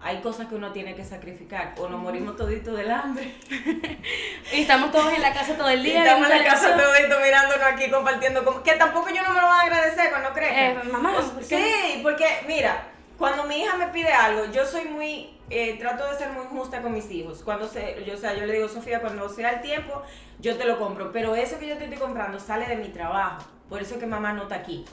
[0.03, 3.33] hay cosas que uno tiene que sacrificar, o nos morimos toditos del hambre.
[4.53, 6.03] Y estamos todos en la casa todo el Y día.
[6.03, 6.93] estamos en la casa televisión.
[7.09, 10.31] todito mirándonos aquí, compartiendo, con- que tampoco yo no me lo van a agradecer cuando
[10.33, 10.65] crezca.
[10.71, 12.83] Eh, mamá, Pues, sí, porque mira,
[13.17, 16.81] cuando mi hija me pide algo, yo soy muy, eh, trato de ser muy justa
[16.81, 17.41] con mis hijos.
[17.43, 20.03] Cuando se, yo, o sea, yo le digo, Sofía, cuando sea el tiempo,
[20.39, 21.11] yo te lo compro.
[21.11, 23.43] Pero eso que yo te estoy comprando sale de mi trabajo.
[23.69, 24.85] Por eso es que mamá no está aquí.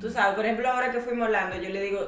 [0.00, 2.00] Tú sabes, por ejemplo, ahora que fuimos a Orlando, yo le digo,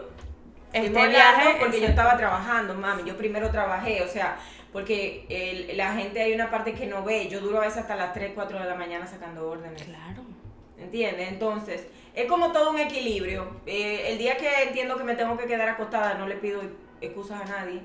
[0.73, 3.05] Este fuimos viaje, porque yo estaba trabajando, mami.
[3.05, 4.37] Yo primero trabajé, o sea,
[4.73, 7.29] porque el- la gente hay una parte que no ve.
[7.29, 9.83] Yo duro a veces hasta las 3, 4 de la mañana sacando órdenes.
[9.83, 10.23] Claro.
[10.79, 11.29] ¿Entiendes?
[11.29, 13.61] Entonces, es como todo un equilibrio.
[13.65, 16.61] Eh, el día que entiendo que me tengo que quedar acostada, no le pido
[17.01, 17.81] excusas a nadie,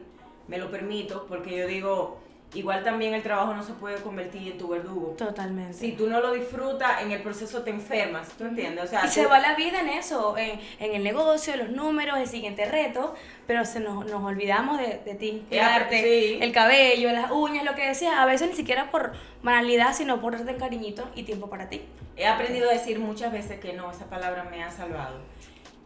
[0.47, 2.19] me lo permito, porque yo digo,
[2.53, 5.15] igual también el trabajo no se puede convertir en tu verdugo.
[5.17, 5.73] Totalmente.
[5.73, 8.83] Si tú no lo disfrutas, en el proceso te enfermas, ¿tú entiendes?
[8.83, 12.17] O sea, y se va la vida en eso, en, en el negocio, los números,
[12.17, 13.15] el siguiente reto,
[13.47, 16.39] pero se nos, nos olvidamos de, de ti, Ya, cuidarte, sí.
[16.41, 20.37] el cabello, las uñas, lo que decías, a veces ni siquiera por banalidad, sino por
[20.37, 21.81] darte cariñito y tiempo para ti.
[22.17, 25.15] He aprendido a decir muchas veces que no, esa palabra me ha salvado.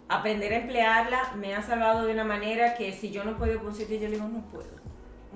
[0.08, 3.58] Aprender a emplearla me ha salvado de una manera que si yo no puedo ir
[3.60, 4.85] por un sitio, yo le digo, no puedo.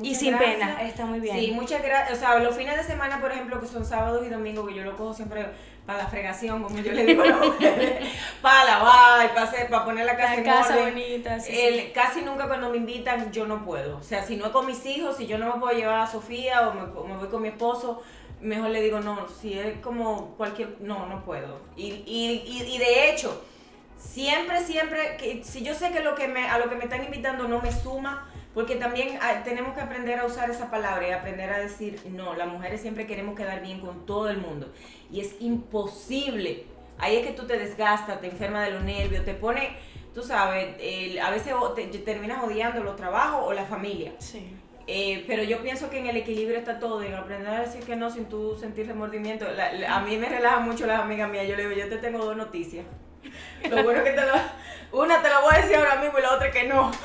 [0.01, 0.53] Y sin gracias.
[0.55, 1.37] pena, está muy bien.
[1.39, 2.17] Sí, muchas gracias.
[2.17, 4.83] O sea, los fines de semana, por ejemplo, que son sábados y domingos, que yo
[4.83, 5.45] lo cojo siempre
[5.85, 7.25] para la fregación, como yo le digo a
[8.41, 10.93] para lavar, para, hacer, para poner la casa La en casa orden.
[10.93, 11.59] bonita, sí, sí.
[11.59, 13.97] El- Casi nunca cuando me invitan yo no puedo.
[13.97, 16.07] O sea, si no es con mis hijos, si yo no me puedo llevar a
[16.07, 18.01] Sofía o me, o me voy con mi esposo,
[18.39, 19.27] mejor le digo no.
[19.27, 20.77] Si es como cualquier...
[20.79, 21.59] No, no puedo.
[21.75, 23.43] Y, y, y, y de hecho,
[23.97, 27.03] siempre, siempre, que si yo sé que, lo que me, a lo que me están
[27.03, 31.11] invitando no me suma, porque también ah, tenemos que aprender a usar esa palabra y
[31.11, 32.33] aprender a decir no.
[32.33, 34.71] Las mujeres siempre queremos quedar bien con todo el mundo.
[35.11, 36.63] Y es imposible.
[36.97, 39.77] Ahí es que tú te desgastas, te enfermas de los nervios, te pone,
[40.13, 44.11] tú sabes, el- a veces te, terminas odiando los trabajos o la familia.
[44.17, 44.45] Sí.
[44.91, 47.95] Eh, pero yo pienso que en el equilibrio está todo, en aprender a decir que
[47.95, 49.45] no sin tú sentir remordimiento.
[49.51, 51.47] La- la- a mí me relaja mucho las amigas mías.
[51.47, 52.85] Yo le digo, yo te tengo dos noticias.
[53.69, 54.33] Lo bueno que te lo,
[55.03, 56.91] una te la voy a decir ahora mismo y la otra que no.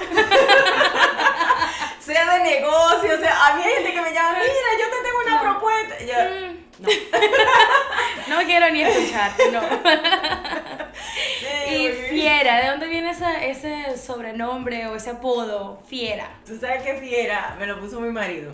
[2.05, 4.45] sea de negocio, o sea, a mí hay gente que me llama, mira,
[4.81, 5.51] yo te tengo una No.
[5.53, 5.99] propuesta.
[6.05, 6.89] Yo, Mm, no.
[8.41, 9.61] No quiero ni escuchar, no.
[11.41, 15.83] Sí, Y Fiera, ¿de dónde viene esa- ese sobrenombre o ese apodo?
[15.89, 16.29] Fiera.
[16.47, 18.53] Tú sabes que fiera, me lo puso mi marido.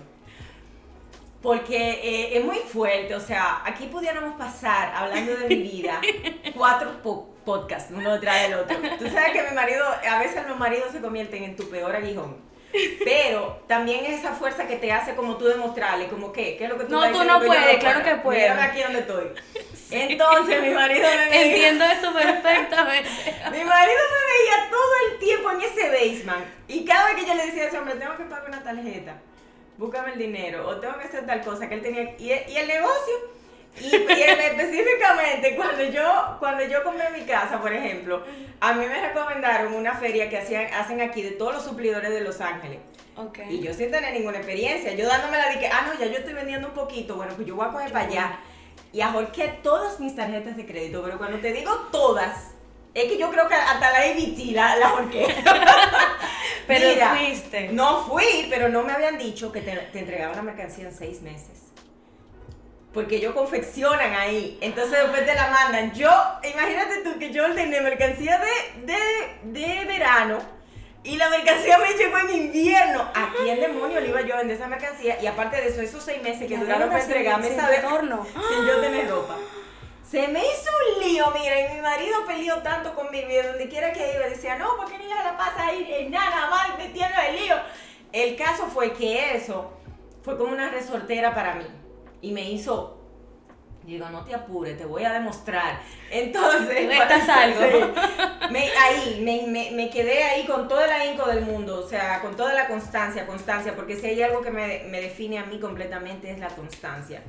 [1.42, 5.98] Porque eh, es muy fuerte, o sea, aquí pudiéramos pasar hablando de mi vida
[6.56, 8.76] cuatro po- podcasts, uno detrás del otro.
[8.98, 12.36] Tú sabes que mi marido, a veces los maridos se convierten en tu peor aguijón.
[13.04, 16.70] Pero también es esa fuerza que te hace como tú demostrarle, como que, ¿qué es
[16.70, 18.50] lo que tú No, tú no puedes, claro que puedes.
[18.50, 19.24] Aquí donde estoy.
[19.90, 23.09] Entonces mi marido me veía, Entiendo eso perfectamente.
[23.50, 26.46] mi marido me veía todo el tiempo en ese basement.
[26.68, 29.16] Y cada vez que yo le decía a ese hombre, tengo que pagar una tarjeta,
[29.76, 32.02] búscame el dinero, o tengo que hacer tal cosa, que él tenía.
[32.18, 33.39] Y, y el negocio.
[33.78, 38.22] Y, específicamente, cuando yo, cuando yo compré mi casa, por ejemplo,
[38.61, 42.20] a mí me recomendaron una feria que hacían, hacen aquí de todos los suplidores de
[42.20, 42.80] Los Ángeles.
[43.50, 46.18] Y yo sin tener ninguna experiencia, yo dándome la de que, ah, no, ya yo
[46.18, 48.40] estoy vendiendo un poquito, bueno, pues yo voy a coger para allá.
[48.92, 52.52] Y ahorqué todas mis tarjetas de crédito, pero cuando te digo todas,
[52.94, 55.26] es que yo creo que hasta la ABT la, la ahorqué.
[56.66, 57.68] Pero Mira, fuiste.
[57.72, 61.20] No fui, pero no me habían dicho que te, te entregaban la mercancía en seis
[61.20, 61.69] meses.
[62.92, 64.59] Porque ellos confeccionan ahí.
[64.61, 65.92] Entonces después te la mandan.
[65.92, 66.11] Yo,
[66.42, 70.38] imagínate tú que yo ordené mercancía de, de, de verano.
[71.03, 73.00] Y la mercancía me llegó en invierno.
[73.14, 75.20] ¿A quién demonio le iba yo a vender esa mercancía?
[75.22, 78.26] Y aparte de eso, esos seis meses que La duraron para entregarme sin esa retorno.
[78.26, 79.37] sin yo tener ropa.
[80.11, 83.68] Se me hizo un lío, mira, y mi marido peleó tanto conmigo y de donde
[83.68, 87.14] quiera que iba decía, no, ¿por qué ni la pasa ahí en nada más metiendo
[87.29, 87.55] el lío?
[88.12, 89.72] El caso fue que eso
[90.24, 91.79] fue como una resortera para mí
[92.22, 92.98] y me hizo,
[93.85, 95.80] digo, no te apures, te voy a demostrar.
[96.11, 97.61] Entonces, Restas algo.
[97.61, 98.48] Sí.
[98.50, 102.20] Me- ahí, me, me- me quedé ahí con todo el ahínco del mundo, o sea,
[102.20, 105.59] con toda la constancia, constancia, porque si hay algo que me, me define a mí
[105.61, 107.22] completamente es la constancia.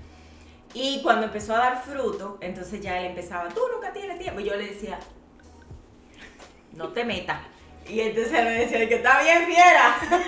[0.74, 4.40] Y cuando empezó a dar fruto, entonces ya él empezaba, tú nunca tienes tiempo.
[4.40, 4.98] Y yo le decía,
[6.74, 7.40] no te metas.
[7.88, 9.96] Y entonces él me decía, que está bien, fiera.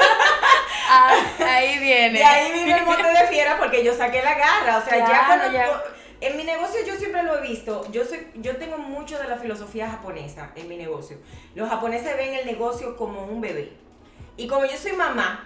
[0.95, 2.19] Ah, ahí viene.
[2.19, 4.77] De ahí vino el mote de fiera porque yo saqué la garra.
[4.77, 5.65] O sea, ya cuando ya.
[5.65, 5.81] yo-
[6.21, 7.89] en mi negocio yo siempre lo he visto.
[7.91, 11.17] Yo soy, yo tengo mucho de la filosofía japonesa en mi negocio.
[11.55, 13.71] Los japoneses ven el negocio como un bebé.
[14.37, 15.43] Y como yo soy mamá,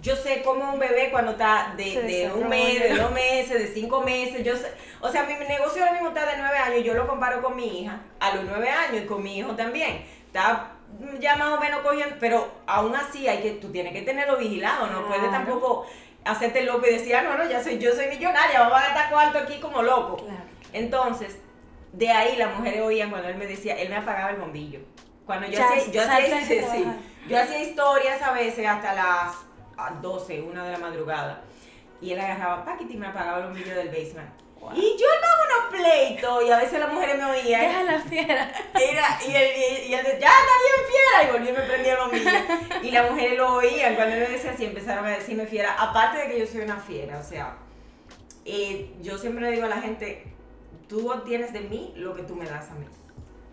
[0.00, 3.66] yo sé cómo un bebé cuando está de, de un mes, de dos meses, de
[3.68, 6.94] cinco meses, yo sé, o sea, mi negocio ahora mismo está de nueve años, yo
[6.94, 10.04] lo comparo con mi hija a los nueve años y con mi hijo también.
[10.26, 10.72] Está
[11.18, 14.86] ya más o menos cogiendo, pero aún así hay que, tú tienes que tenerlo vigilado,
[14.88, 15.44] no puedes Claro.
[15.44, 15.86] tampoco
[16.24, 19.10] hacerte loco y decir, ah, no, no, ya soy, yo soy millonaria, vamos a gastar
[19.10, 20.16] cuarto aquí como loco.
[20.16, 20.42] Claro.
[20.72, 21.38] Entonces,
[21.92, 24.80] de ahí las mujeres oían cuando él me decía, él me apagaba el bombillo.
[25.26, 26.40] Cuando yo Ya, hacía, yo hacía,
[26.72, 26.86] sí,
[27.28, 29.34] yo hacía historias a veces hasta las
[29.76, 31.42] ah, 12, una de la madrugada.
[32.00, 34.30] Y él agarraba paquete y me apagaba el bombillo del basement.
[34.60, 34.72] Wow.
[34.74, 37.60] Y yo andaba unos pleitos y a veces las mujeres me oían.
[37.62, 38.52] Deja la fiera.
[38.74, 41.60] Era, y él, y, y él decía, ya está bien fiera, y volví y me
[41.66, 42.30] prendía el bombillo.
[42.82, 45.74] Y las mujeres lo oían cuando él me decía así, empezaron a decirme fiera.
[45.78, 47.56] Aparte de que yo soy una fiera, o sea,
[48.44, 50.24] eh, yo siempre le digo a la gente,
[50.88, 52.86] tú obtienes de mí lo que tú me das a mí.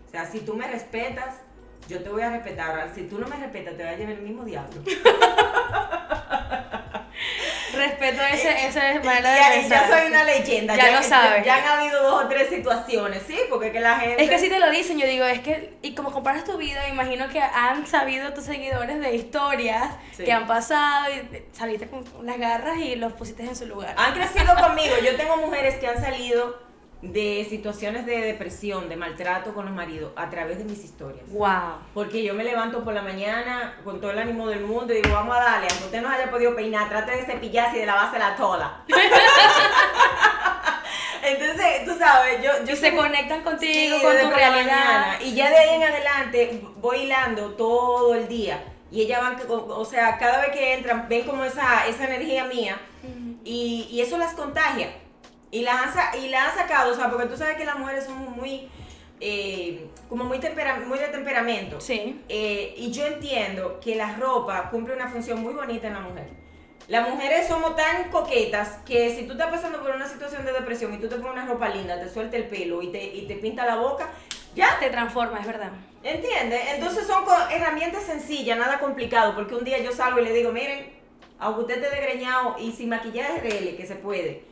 [0.06, 1.36] O sea, si tú me respetas,
[1.88, 2.70] yo te voy a respetar.
[2.70, 4.82] Ahora, si tú no me respetas, te va a llevar el mismo diablo.
[7.78, 9.88] Respeto ese, ese manera de ya, pensar.
[9.90, 10.76] ya soy una leyenda.
[10.76, 11.44] Ya lo sabes.
[11.44, 14.22] Ya, han habido dos o tres situaciones, sí, porque que la gente...
[14.22, 16.88] Es que si te lo dicen, yo digo, es que, y como comparas tu vida,
[16.88, 20.24] imagino que han sabido tus seguidores de historias Sí.
[20.24, 23.94] que han pasado y saliste con las garras y los pusiste en su lugar.
[23.96, 24.96] Han crecido conmigo.
[25.04, 26.60] Yo tengo mujeres que han salido
[27.02, 31.24] de situaciones de depresión, de maltrato con los maridos, a través de mis historias.
[31.30, 31.78] Wow.
[31.94, 35.14] Porque yo me levanto por la mañana con todo el ánimo del mundo y digo,
[35.14, 38.18] vamos a darle, aunque usted no haya podido peinar, trate de cepillarse y de lavarse
[38.18, 38.82] la tola.
[41.22, 44.50] Entonces, tú sabes, yo, yo Y se conectan contigo, Sí, con tu realidad.
[44.64, 45.18] mañana.
[45.22, 48.62] Y ya de ahí en adelante voy hilando todo el día.
[48.90, 52.78] Y ellas van, o sea, cada vez que entran, ven como esa, esa energía mía.
[53.44, 54.88] Y, y eso las contagia.
[55.50, 58.04] Y las, han, y las han sacado, o sea, porque tú sabes que las mujeres
[58.04, 58.68] somos muy,
[59.20, 61.80] eh, como muy, tempera, muy de temperamento.
[61.80, 62.22] Sí.
[62.28, 66.28] Eh, y yo entiendo que la ropa cumple una función muy bonita en la mujer.
[66.88, 70.94] Las mujeres somos tan coquetas que si tú estás pasando por una situación de depresión
[70.94, 73.36] y tú te pones una ropa linda, te suelta el pelo y te, y te
[73.36, 74.08] pinta la boca,
[74.54, 75.70] ya, Te transforma, es verdad.
[76.02, 76.60] ¿entiendes?
[76.74, 80.90] Entonces son herramientas sencillas, nada complicado, porque un día yo salgo y le digo, miren,
[81.38, 84.42] aunque usted esté desgreñado y sin maquillaje, rele, que se puede.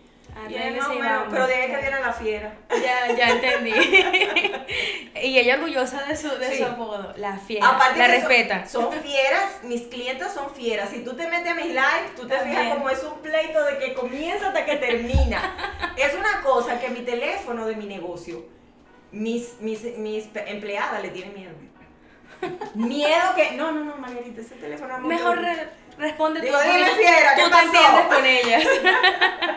[0.49, 1.33] Y él, Arréglese "No, y bueno, vámonos".
[1.33, 2.55] pero de ahí que viene la fiera.
[2.71, 3.73] Ya, ya entendí.
[5.23, 6.59] y ella orgullosa de su, de Sí.
[6.59, 7.13] su apodo.
[7.17, 7.69] La fiera.
[7.69, 8.67] Aparte la son- respeta.
[8.67, 10.91] Son, fieras, mis clientes son fieras.
[10.91, 12.61] Si tú te metes a mis lives, tú te También.
[12.61, 15.55] fijas como es un pleito de que comienza hasta que termina.
[15.97, 18.45] es una cosa que mi teléfono de mi negocio,
[19.13, 21.53] mis, mis, mis empleadas le tienen miedo.
[22.75, 23.53] miedo que.
[23.53, 25.69] No, no, no, Margarita, ese teléfono es Mejor re-
[25.99, 26.63] responde Digo, tú.
[26.69, 28.65] dime, porque tú- fiera, ¿qué tú te entiendes con ellas.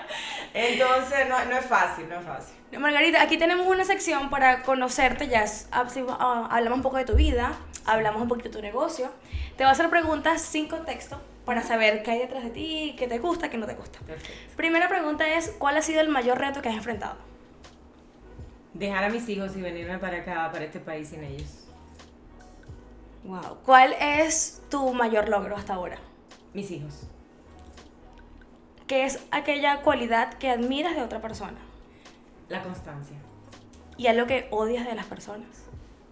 [0.53, 2.55] Entonces, no, no es fácil, no es fácil.
[2.79, 5.87] Margarita, aquí tenemos una sección para conocerte, ya es- ah,
[6.19, 7.53] ah, hablamos un poco de tu vida,
[7.85, 9.11] hablamos un poquito de tu negocio.
[9.57, 13.07] Te voy a hacer preguntas sin contexto para saber qué hay detrás de ti, qué
[13.07, 13.99] te gusta, qué no te gusta.
[13.99, 14.55] Perfecto.
[14.55, 17.15] Primera pregunta es, ¿cuál ha sido el mayor reto que has enfrentado?
[18.73, 21.65] Dejar a mis hijos y venirme para acá, para este país sin ellos.
[23.23, 23.57] Wow.
[23.65, 25.97] ¿Cuál es tu mayor logro hasta ahora?
[26.53, 27.07] Mis hijos.
[28.89, 31.59] ¿Qué es aquella cualidad que admiras de otra persona?
[32.49, 33.15] La constancia.
[33.97, 35.47] ¿Y algo que odias de las personas?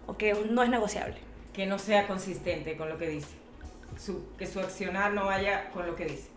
[0.06, 1.16] ¿O que no es negociable?
[1.52, 3.34] que no sea consistente con lo que dice.
[3.98, 6.28] Su- que su accionar no vaya con lo que dice.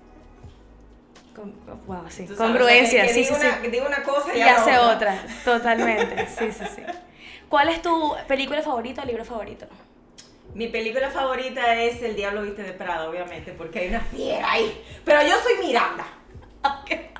[1.35, 1.53] Con,
[1.85, 2.25] wow, sí.
[2.25, 3.67] Congruencia, o sea, que- que sí, sí, una, sí.
[3.67, 6.25] diga una cosa y, Y hace otra, totalmente.
[6.39, 6.81] Sí, sí, sí.
[7.49, 9.67] ¿Cuál es tu película favorita o libro favorito?
[10.55, 14.83] Mi película favorita es El Diablo Viste de Prada, obviamente, porque hay una fiera ahí.
[15.05, 16.07] Pero yo soy Miranda.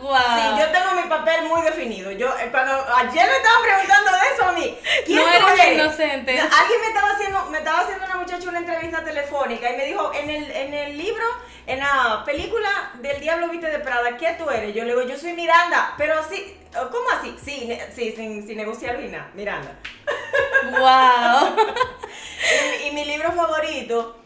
[0.00, 0.16] Wow.
[0.16, 2.10] Sí, yo tengo mi papel muy definido.
[2.10, 4.78] Yo, eh, cuando ayer me estaban preguntando de eso a mí.
[5.04, 6.34] ¿Quién No eres inocente.
[6.36, 9.84] No, Alguien me estaba haciendo, me estaba haciendo una muchacha una entrevista telefónica y me
[9.84, 11.24] dijo, en el, en el libro,
[11.66, 14.74] en la película del Diablo Viste de Prada, ¿qué tú eres?
[14.74, 17.36] Yo le digo, yo soy Miranda, pero así, ¿cómo así?
[17.44, 19.76] Sí, ne- sí sin, sin negociar ni nada, Miranda.
[20.78, 21.56] Wow.
[22.82, 24.16] Y, y mi libro favorito,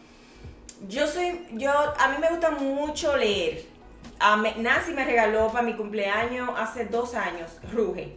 [0.87, 3.74] yo soy, yo, a mí me gusta mucho leer.
[4.19, 8.15] A me- Nancy me regaló para mi cumpleaños hace dos años, Ruge,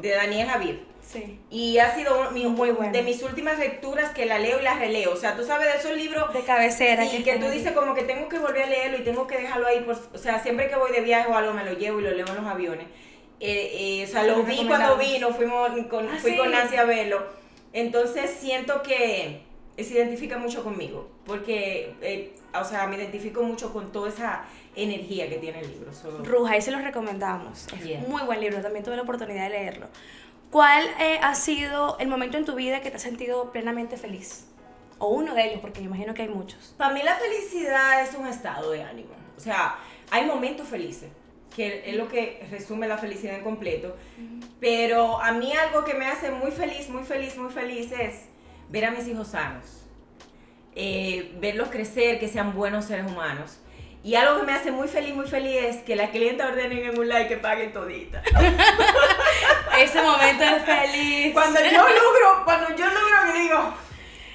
[0.00, 0.74] de Daniel Javid.
[1.02, 1.38] Sí.
[1.50, 2.92] Y ha sido mi- Muy bueno.
[2.92, 5.12] de mis últimas lecturas que la leo y la releo.
[5.12, 7.04] O sea, tú sabes de esos libros De cabecera.
[7.08, 9.38] sí, que están tú dices como que tengo que volver a leerlo y tengo que
[9.38, 9.80] dejarlo ahí.
[9.82, 12.10] Por, o sea, siempre que voy de viaje o algo me lo llevo y lo
[12.10, 12.86] leo en los aviones.
[13.38, 16.36] Eh, eh, o sea, lo vi cuando vino, fuimos con, Ah, fui sí.
[16.38, 17.24] con Nancy a verlo.
[17.72, 19.42] Entonces siento que
[19.76, 21.08] se identifica mucho conmigo.
[21.24, 24.44] Porque, eh, o sea, me identifico mucho con toda esa
[24.76, 25.92] energía que tiene el libro.
[25.92, 27.66] So, Ruja, ahí se los recomendamos.
[27.72, 28.00] Es Yeah.
[28.06, 29.88] muy buen libro, también tuve la oportunidad de leerlo.
[30.50, 34.46] ¿Cuál eh, ha sido el momento en tu vida que te has sentido plenamente feliz?
[34.98, 36.74] O uno de ellos, porque me imagino que hay muchos.
[36.78, 39.10] Para mí la felicidad es un estado de ánimo.
[39.36, 39.76] O sea,
[40.10, 41.10] hay momentos felices,
[41.54, 43.96] que es lo que resume la felicidad en completo.
[44.60, 48.26] Pero a mí algo que me hace muy feliz, muy feliz, muy feliz es
[48.70, 49.82] ver a mis hijos sanos.
[50.74, 53.58] Eh, verlos crecer, que sean buenos seres humanos.
[54.06, 56.96] Y algo que me hace muy feliz, muy feliz es que las clientas ordenen en
[56.96, 58.22] un like que paguen todita.
[59.80, 61.32] Ese momento es feliz.
[61.32, 63.74] Cuando yo logro, cuando yo logro que digo,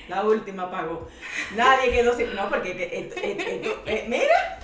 [0.10, 1.08] la última pagó.
[1.56, 2.36] Nadie quedó sin.
[2.36, 4.60] No, porque esto- esto- esto- eh, mira,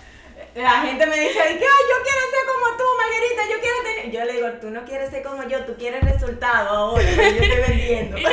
[0.63, 4.11] la gente me dice, "Ay, yo quiero ser como tú, Margarita, yo quiero tener.
[4.11, 7.43] Yo le digo, tú no quieres ser como yo, tú quieres resultado ahora, que yo
[7.43, 8.17] estoy vendiendo.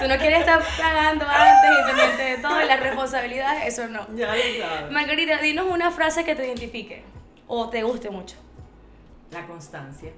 [0.00, 4.06] Tú no quieres estar pagando antes y pendiente de todo y las responsabilidades, eso no.
[4.14, 4.90] ya lo sabes.
[4.90, 7.04] Margarita, dinos una frase que te identifique
[7.46, 8.36] o te guste mucho.
[9.30, 10.12] La constancia.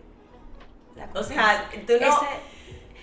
[0.95, 2.07] La O sea, tú no.
[2.07, 2.27] Ese,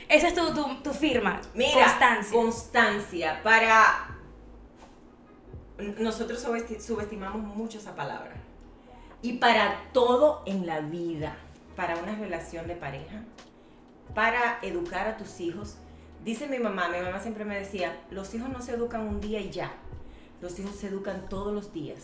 [0.10, 1.40] esa es tu, tu, tu firma.
[1.54, 2.32] Mira, Constancia.
[2.38, 3.40] constancia.
[3.44, 4.10] Para.
[6.00, 8.34] Nosotros subesti- subestimamos mucho esa palabra.
[9.22, 11.38] Y para todo en la vida,
[11.76, 13.24] para una relación de pareja,
[14.14, 15.76] para educar a tus hijos.
[16.24, 19.40] Dice mi mamá, mi mamá siempre me decía, los hijos no se educan un día
[19.40, 19.74] y ya,
[20.42, 22.00] los hijos se educan todos los días.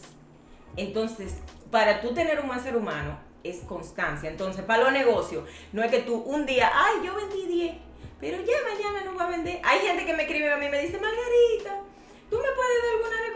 [0.76, 1.36] Entonces,
[1.72, 4.30] para tú tener un buen ser humano, es constancia.
[4.30, 7.76] Entonces, para los negocios, no es que tú un día, ay, yo vendí 10,
[8.20, 9.62] pero ya mañana no voy a vender.
[9.64, 11.82] Hay gente que me escribe a mí y me dice, Margarita,
[12.30, 13.29] ¿tú me puedes dar alguna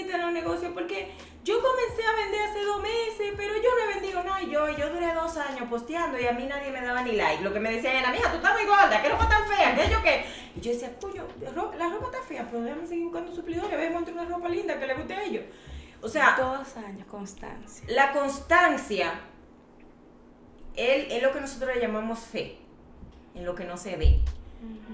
[0.00, 0.72] en los negocios?
[0.72, 1.12] Porque
[1.44, 4.42] yo comencé a vender hace dos meses, pero yo no he vendido nada.
[4.42, 7.42] Yo, yo duré dos años posteando y a mí nadie me daba ni like.
[7.42, 9.90] Lo que me decían era, mija, tú estás muy gorda, qué ropa tan fea, qué
[9.90, 10.24] yo qué.
[10.56, 13.90] Y yo decía, coño, la ropa está fea, pero déjame seguir buscando suplidores, a ver,
[13.90, 15.44] encontrar una ropa linda que le guste a ellos.
[16.00, 17.84] O sea, dos años, constancia.
[17.88, 19.14] La constancia
[20.76, 22.58] es lo que nosotros le llamamos fe,
[23.34, 24.20] en lo que no se ve.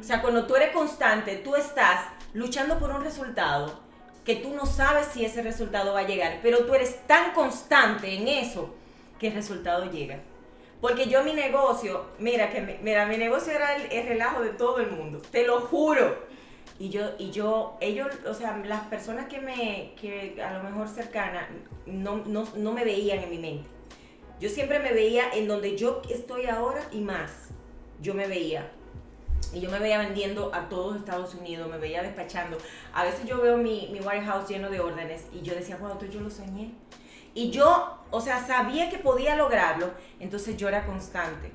[0.01, 3.81] O sea, cuando tú eres constante, tú estás luchando por un resultado
[4.25, 8.15] que tú no sabes si ese resultado va a llegar, pero tú eres tan constante
[8.15, 8.75] en eso
[9.19, 10.19] que el resultado llega.
[10.81, 14.91] Porque yo mi negocio, mira que mira, mi negocio era el, relajo de todo el
[14.91, 16.31] mundo, te lo juro.
[16.79, 20.89] Y yo, y yo, ellos, o sea, las personas que me, que a lo mejor
[20.89, 21.47] cercanas,
[21.85, 23.69] no, no, no me veían en mi mente.
[24.41, 27.49] Yo siempre me veía en donde yo estoy ahora y más.
[28.01, 28.71] Yo me veía.
[29.53, 32.57] Y yo me veía vendiendo a todos Estados Unidos, me veía despachando.
[32.95, 36.21] A veces yo veo mi, mi warehouse lleno de órdenes y yo decía, wow, yo
[36.21, 36.73] lo soñé.
[37.35, 41.51] Y yo, o sea, sabía que podía lograrlo, entonces yo era constante.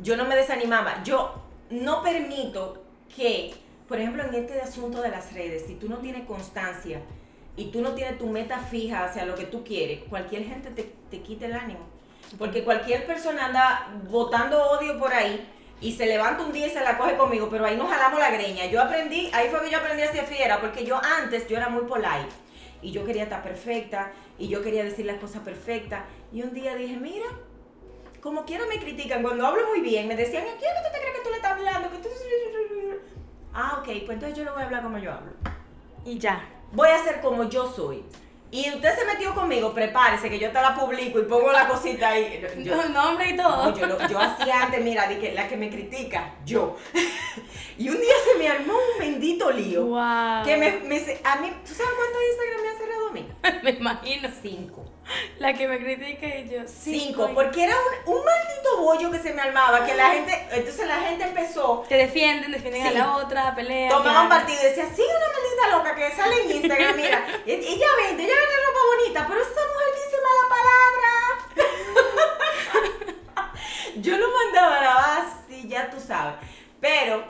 [0.00, 1.02] Yo no me desanimaba.
[1.04, 2.82] Yo no permito
[3.14, 3.54] que,
[3.88, 7.00] por ejemplo, en este asunto de las redes, si tú no tienes constancia
[7.56, 10.94] y tú no tienes tu meta fija hacia lo que tú quieres, cualquier gente te,
[11.10, 11.80] te quite el ánimo.
[12.38, 15.48] Porque cualquier persona anda botando odio por ahí
[15.80, 18.30] y se levanta un día y se la coge conmigo, pero ahí nos jalamos la
[18.30, 18.66] greña.
[18.66, 21.68] Yo aprendí, ahí fue que yo aprendí a ser fiera, porque yo antes yo era
[21.68, 22.28] muy polite
[22.82, 26.04] y yo quería estar perfecta y yo quería decir las cosas perfectas.
[26.32, 27.26] Y un día dije, mira,
[28.20, 31.16] como quiera me critican, cuando hablo muy bien, me decían, ¿a quién tú te crees
[31.16, 31.88] que tú le estás hablando?
[33.52, 35.32] Ah, ok, pues entonces yo no voy a hablar como yo hablo.
[36.04, 36.46] Y ya.
[36.72, 38.04] Voy a ser como yo soy
[38.50, 42.10] y usted se metió conmigo, prepárese que yo te la publico y pongo la cosita
[42.10, 42.44] ahí.
[42.58, 43.76] Yo, nombre y todo.
[43.76, 46.76] yo, yo hacía antes, mira, de que la que me critica, yo.
[47.78, 49.86] y un día se me armó un bendito lío.
[49.86, 50.44] Wow.
[50.44, 53.28] Que me, me, a mí, ¿tú sabes cuánto Instagram me ha cerrado a mí?
[53.62, 54.28] me imagino.
[54.40, 54.95] Cinco.
[55.38, 56.60] La que me critica y yo.
[56.66, 60.86] Cinco, porque era un, un, maldito bollo que se me armaba, que la gente, entonces
[60.88, 61.84] la gente empezó.
[61.88, 63.90] Te defienden, defienden a la otra, pelean.
[63.90, 68.24] Tomaban partido y decían, sí, una maldita loca que sale en Instagram, mira, ella vende,
[68.24, 71.12] ella vende ropa bonita, pero esa mujer dice mala palabra.
[73.96, 76.36] yo lo mandaba a la base, ya tú sabes.
[76.80, 77.24] Pero,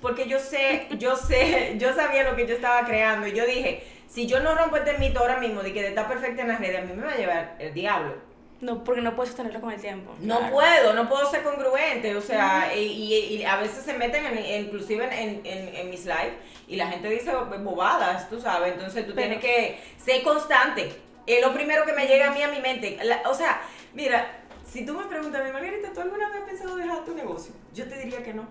[0.00, 3.93] porque yo sé, yo sé, yo sabía lo que yo estaba creando y yo dije,
[4.14, 6.78] si yo no rompo este mito ahora mismo de que está perfecta en las redes,
[6.78, 8.14] a mí me va a llevar el diablo.
[8.60, 10.14] No, porque no puedes sostenerlo con el tiempo.
[10.20, 15.04] No puedo, no puedo ser congruente, o sea, y, a veces se meten en, inclusive
[15.04, 16.34] en, en, mis lives
[16.68, 20.92] y la gente dice bobadas, tú sabes, entonces tú tienes que ser constante.
[21.26, 22.96] Es lo primero que me llega a mí a mi mente.
[23.26, 23.62] o sea,
[23.94, 27.52] mira, si tú me preguntas, Margarita, ¿tú alguna vez has pensado dejar tu negocio?
[27.74, 28.46] Yo te diría que no.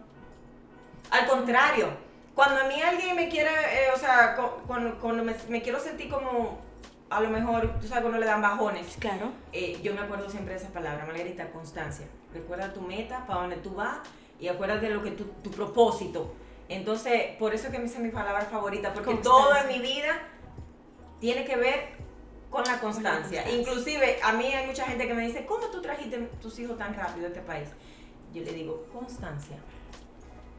[1.10, 1.88] Al contrario,
[2.36, 6.60] cuando a mí alguien me quiere, eh, o sea, cuando, me, quiero sentir como,
[7.10, 8.98] a lo mejor, tú sabes, cuando le dan bajones.
[9.00, 9.32] Claro.
[9.52, 12.08] Eh, yo me acuerdo siempre de esa palabra, Margarita, constancia.
[12.34, 14.00] Recuerda tu meta, para dónde tú vas
[14.39, 16.34] y acuérdate de lo que tu, tu propósito.
[16.69, 20.19] Entonces, por eso que me hice mi palabra favorita, porque todo en mi vida
[21.19, 22.04] tiene que ver
[22.50, 23.50] con la constancia.
[23.52, 26.96] Inclusive, a mí hay mucha gente que me dice, ¿cómo tú trajiste tus hijos tan
[26.96, 27.69] rápido a este país?
[28.34, 29.58] Yo le digo, constancia.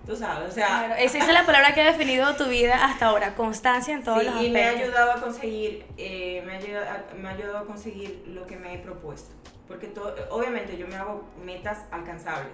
[0.06, 0.98] Tú sabes, o sea...
[0.98, 4.34] esa es la palabra que ha definido tu vida hasta ahora, constancia en todos los
[4.34, 4.48] aspectos.
[4.48, 6.86] y me ha ayudado a conseguir, eh, me, ha ayudado,
[7.16, 9.34] me ha ayudado a conseguir lo que me he propuesto.
[9.66, 12.52] Porque todo, obviamente yo me hago metas alcanzables.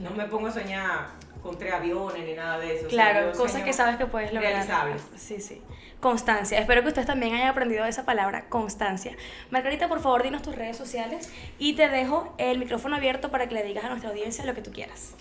[0.00, 1.08] No me pongo a soñar
[1.42, 2.88] con tres aviones ni nada de eso.
[2.88, 4.52] Claro, cosas que sabes que puedes lograr.
[4.52, 5.02] Realizables.
[5.16, 5.62] Sí, sí.
[6.00, 6.58] Constancia.
[6.58, 9.16] Espero que ustedes también hayan aprendido esa palabra, constancia.
[9.50, 13.54] Margarita, por favor, dinos tus redes sociales y te dejo el micrófono abierto para que
[13.54, 15.14] le digas a nuestra audiencia lo que tú quieras.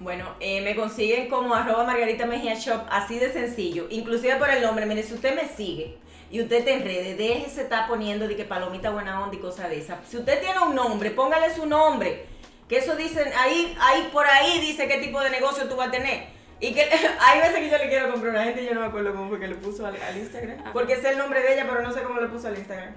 [0.00, 4.60] Bueno, eh, me consiguen como arroba Margarita Mejía Shop, así de sencillo, inclusive por el
[4.62, 4.86] nombre.
[4.86, 5.96] Mire, si usted me sigue
[6.30, 9.78] y usted te enrede, déjese estar poniendo de que palomita buena onda y cosas de
[9.78, 10.00] esa.
[10.08, 12.26] Si usted tiene un nombre, póngale su nombre.
[12.68, 15.90] Que eso dicen, ahí, ahí por ahí dice qué tipo de negocio tú vas a
[15.92, 16.24] tener.
[16.60, 16.82] Y que
[17.20, 19.14] hay veces que yo le quiero comprar a una gente y yo no me acuerdo
[19.14, 20.58] cómo fue que le puso al, Instagram.
[20.64, 20.70] Ah.
[20.72, 22.94] Porque es el nombre de ella, pero no sé cómo le puso al Instagram.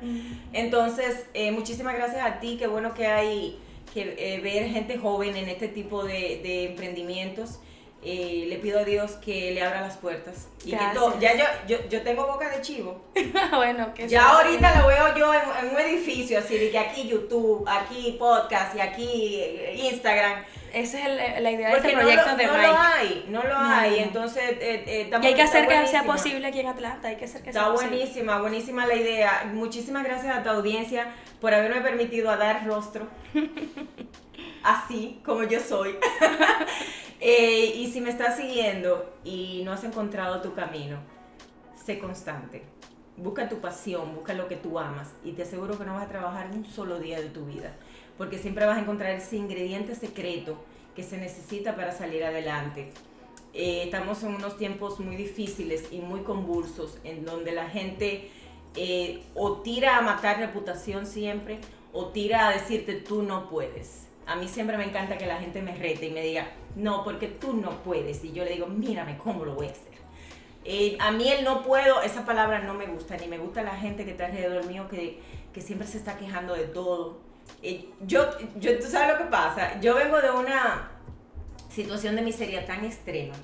[0.54, 2.58] Entonces, eh, muchísimas gracias a ti.
[2.58, 3.60] Qué bueno que hay
[3.94, 7.60] que eh, ver gente joven en este tipo de, de emprendimientos
[8.04, 10.48] Eh, le pido a Dios que le abra las puertas.
[10.64, 13.02] Y que todo, ya yo, yo, yo tengo boca de chivo.
[13.52, 17.08] bueno, que Ya ahorita lo veo yo en, en un edificio así, de que aquí
[17.08, 20.44] YouTube, aquí podcast y aquí eh, Instagram.
[20.74, 22.68] Esa es el- la idea de Porque este no, proyecto lo, de no Mike.
[22.68, 23.92] lo hay, no lo No, hay.
[23.92, 23.98] no.
[23.98, 27.26] Entonces, eh, eh, Y hay que hacer que sea posible aquí en Atlanta, hay que
[27.26, 27.98] hacer que sea Está posible.
[27.98, 29.50] buenísima, buenísima la idea.
[29.54, 31.08] Muchísimas gracias a tu audiencia
[31.42, 33.08] por haberme permitido a dar rostro.
[34.64, 35.96] Así como yo soy.
[37.20, 41.00] Eh, y si me estás siguiendo y no has encontrado tu camino,
[41.84, 42.62] sé constante.
[43.18, 46.10] Busca tu pasión, busca lo que tú amas y te aseguro que no vas a
[46.10, 47.74] trabajar un solo día de tu vida,
[48.18, 50.58] porque siempre vas a encontrar ese ingrediente secreto
[50.96, 52.92] que se necesita para salir adelante.
[53.54, 58.30] Eh, estamos en unos tiempos muy difíciles y muy convulsos, en donde la gente
[58.76, 61.60] eh, o tira a matar reputación siempre,
[61.94, 64.08] o tira a decirte tú no puedes.
[64.26, 67.28] A mí siempre me encanta que la gente me rete y me diga, no, porque
[67.28, 68.24] tú no puedes.
[68.24, 69.98] Y yo le digo, mírame cómo lo voy a hacer.
[70.66, 73.78] Eh, a mí el no puedo, esa palabra no me gusta, ni me gusta la
[73.78, 75.20] gente que está alrededor mío que,
[75.54, 77.20] que siempre se está quejando de todo.
[78.06, 80.92] Yo, yo, tú sabes lo que pasa, yo vengo de una
[81.70, 83.36] situación de miseria tan extrema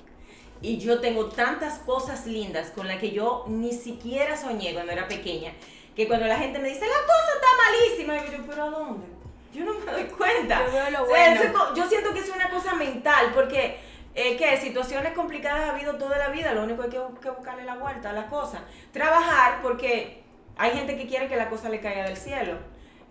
[0.62, 5.06] y yo tengo tantas cosas lindas con las que yo ni siquiera soñé cuando era
[5.06, 5.52] pequeña,
[5.94, 9.06] que cuando la gente me dice, la cosa está malísima, y yo, pero ¿a dónde?
[9.52, 10.64] Yo no me doy cuenta.
[10.66, 11.74] Yo veo lo O sea, bueno.
[11.76, 13.78] yo siento que es una cosa mental, porque
[14.14, 17.30] eh, que situaciones complicadas ha habido toda la vida, lo único que hay que, que
[17.30, 18.64] buscarle la vuelta a la cosa.
[18.92, 20.24] Trabajar, porque
[20.56, 22.58] hay gente que quiere que la cosa le caiga del cielo.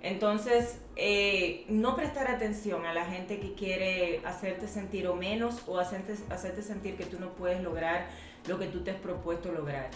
[0.04, 5.80] Entonces, eh, no prestar atención a la gente que quiere hacerte sentir o menos o
[5.80, 8.08] hacerte, hacerte sentir que tú no puedes lograr
[8.47, 9.89] lo que tú te has propuesto lograr.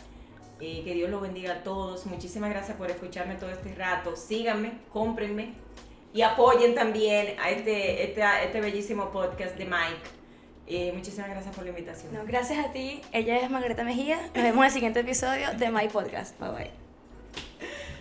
[0.61, 2.05] Eh, que Dios los bendiga a todos.
[2.05, 4.15] Muchísimas gracias por escucharme todo este rato.
[4.15, 5.53] Síganme, cómprenme
[6.13, 10.17] y apoyen también a este, este, este bellísimo podcast de Mike.
[10.67, 12.13] Eh, muchísimas gracias por la invitación.
[12.13, 13.01] No, gracias a ti.
[13.11, 14.17] Ella es Margarita Mejía.
[14.33, 16.39] Nos vemos en el siguiente episodio de My Podcast.
[16.39, 16.86] Bye bye.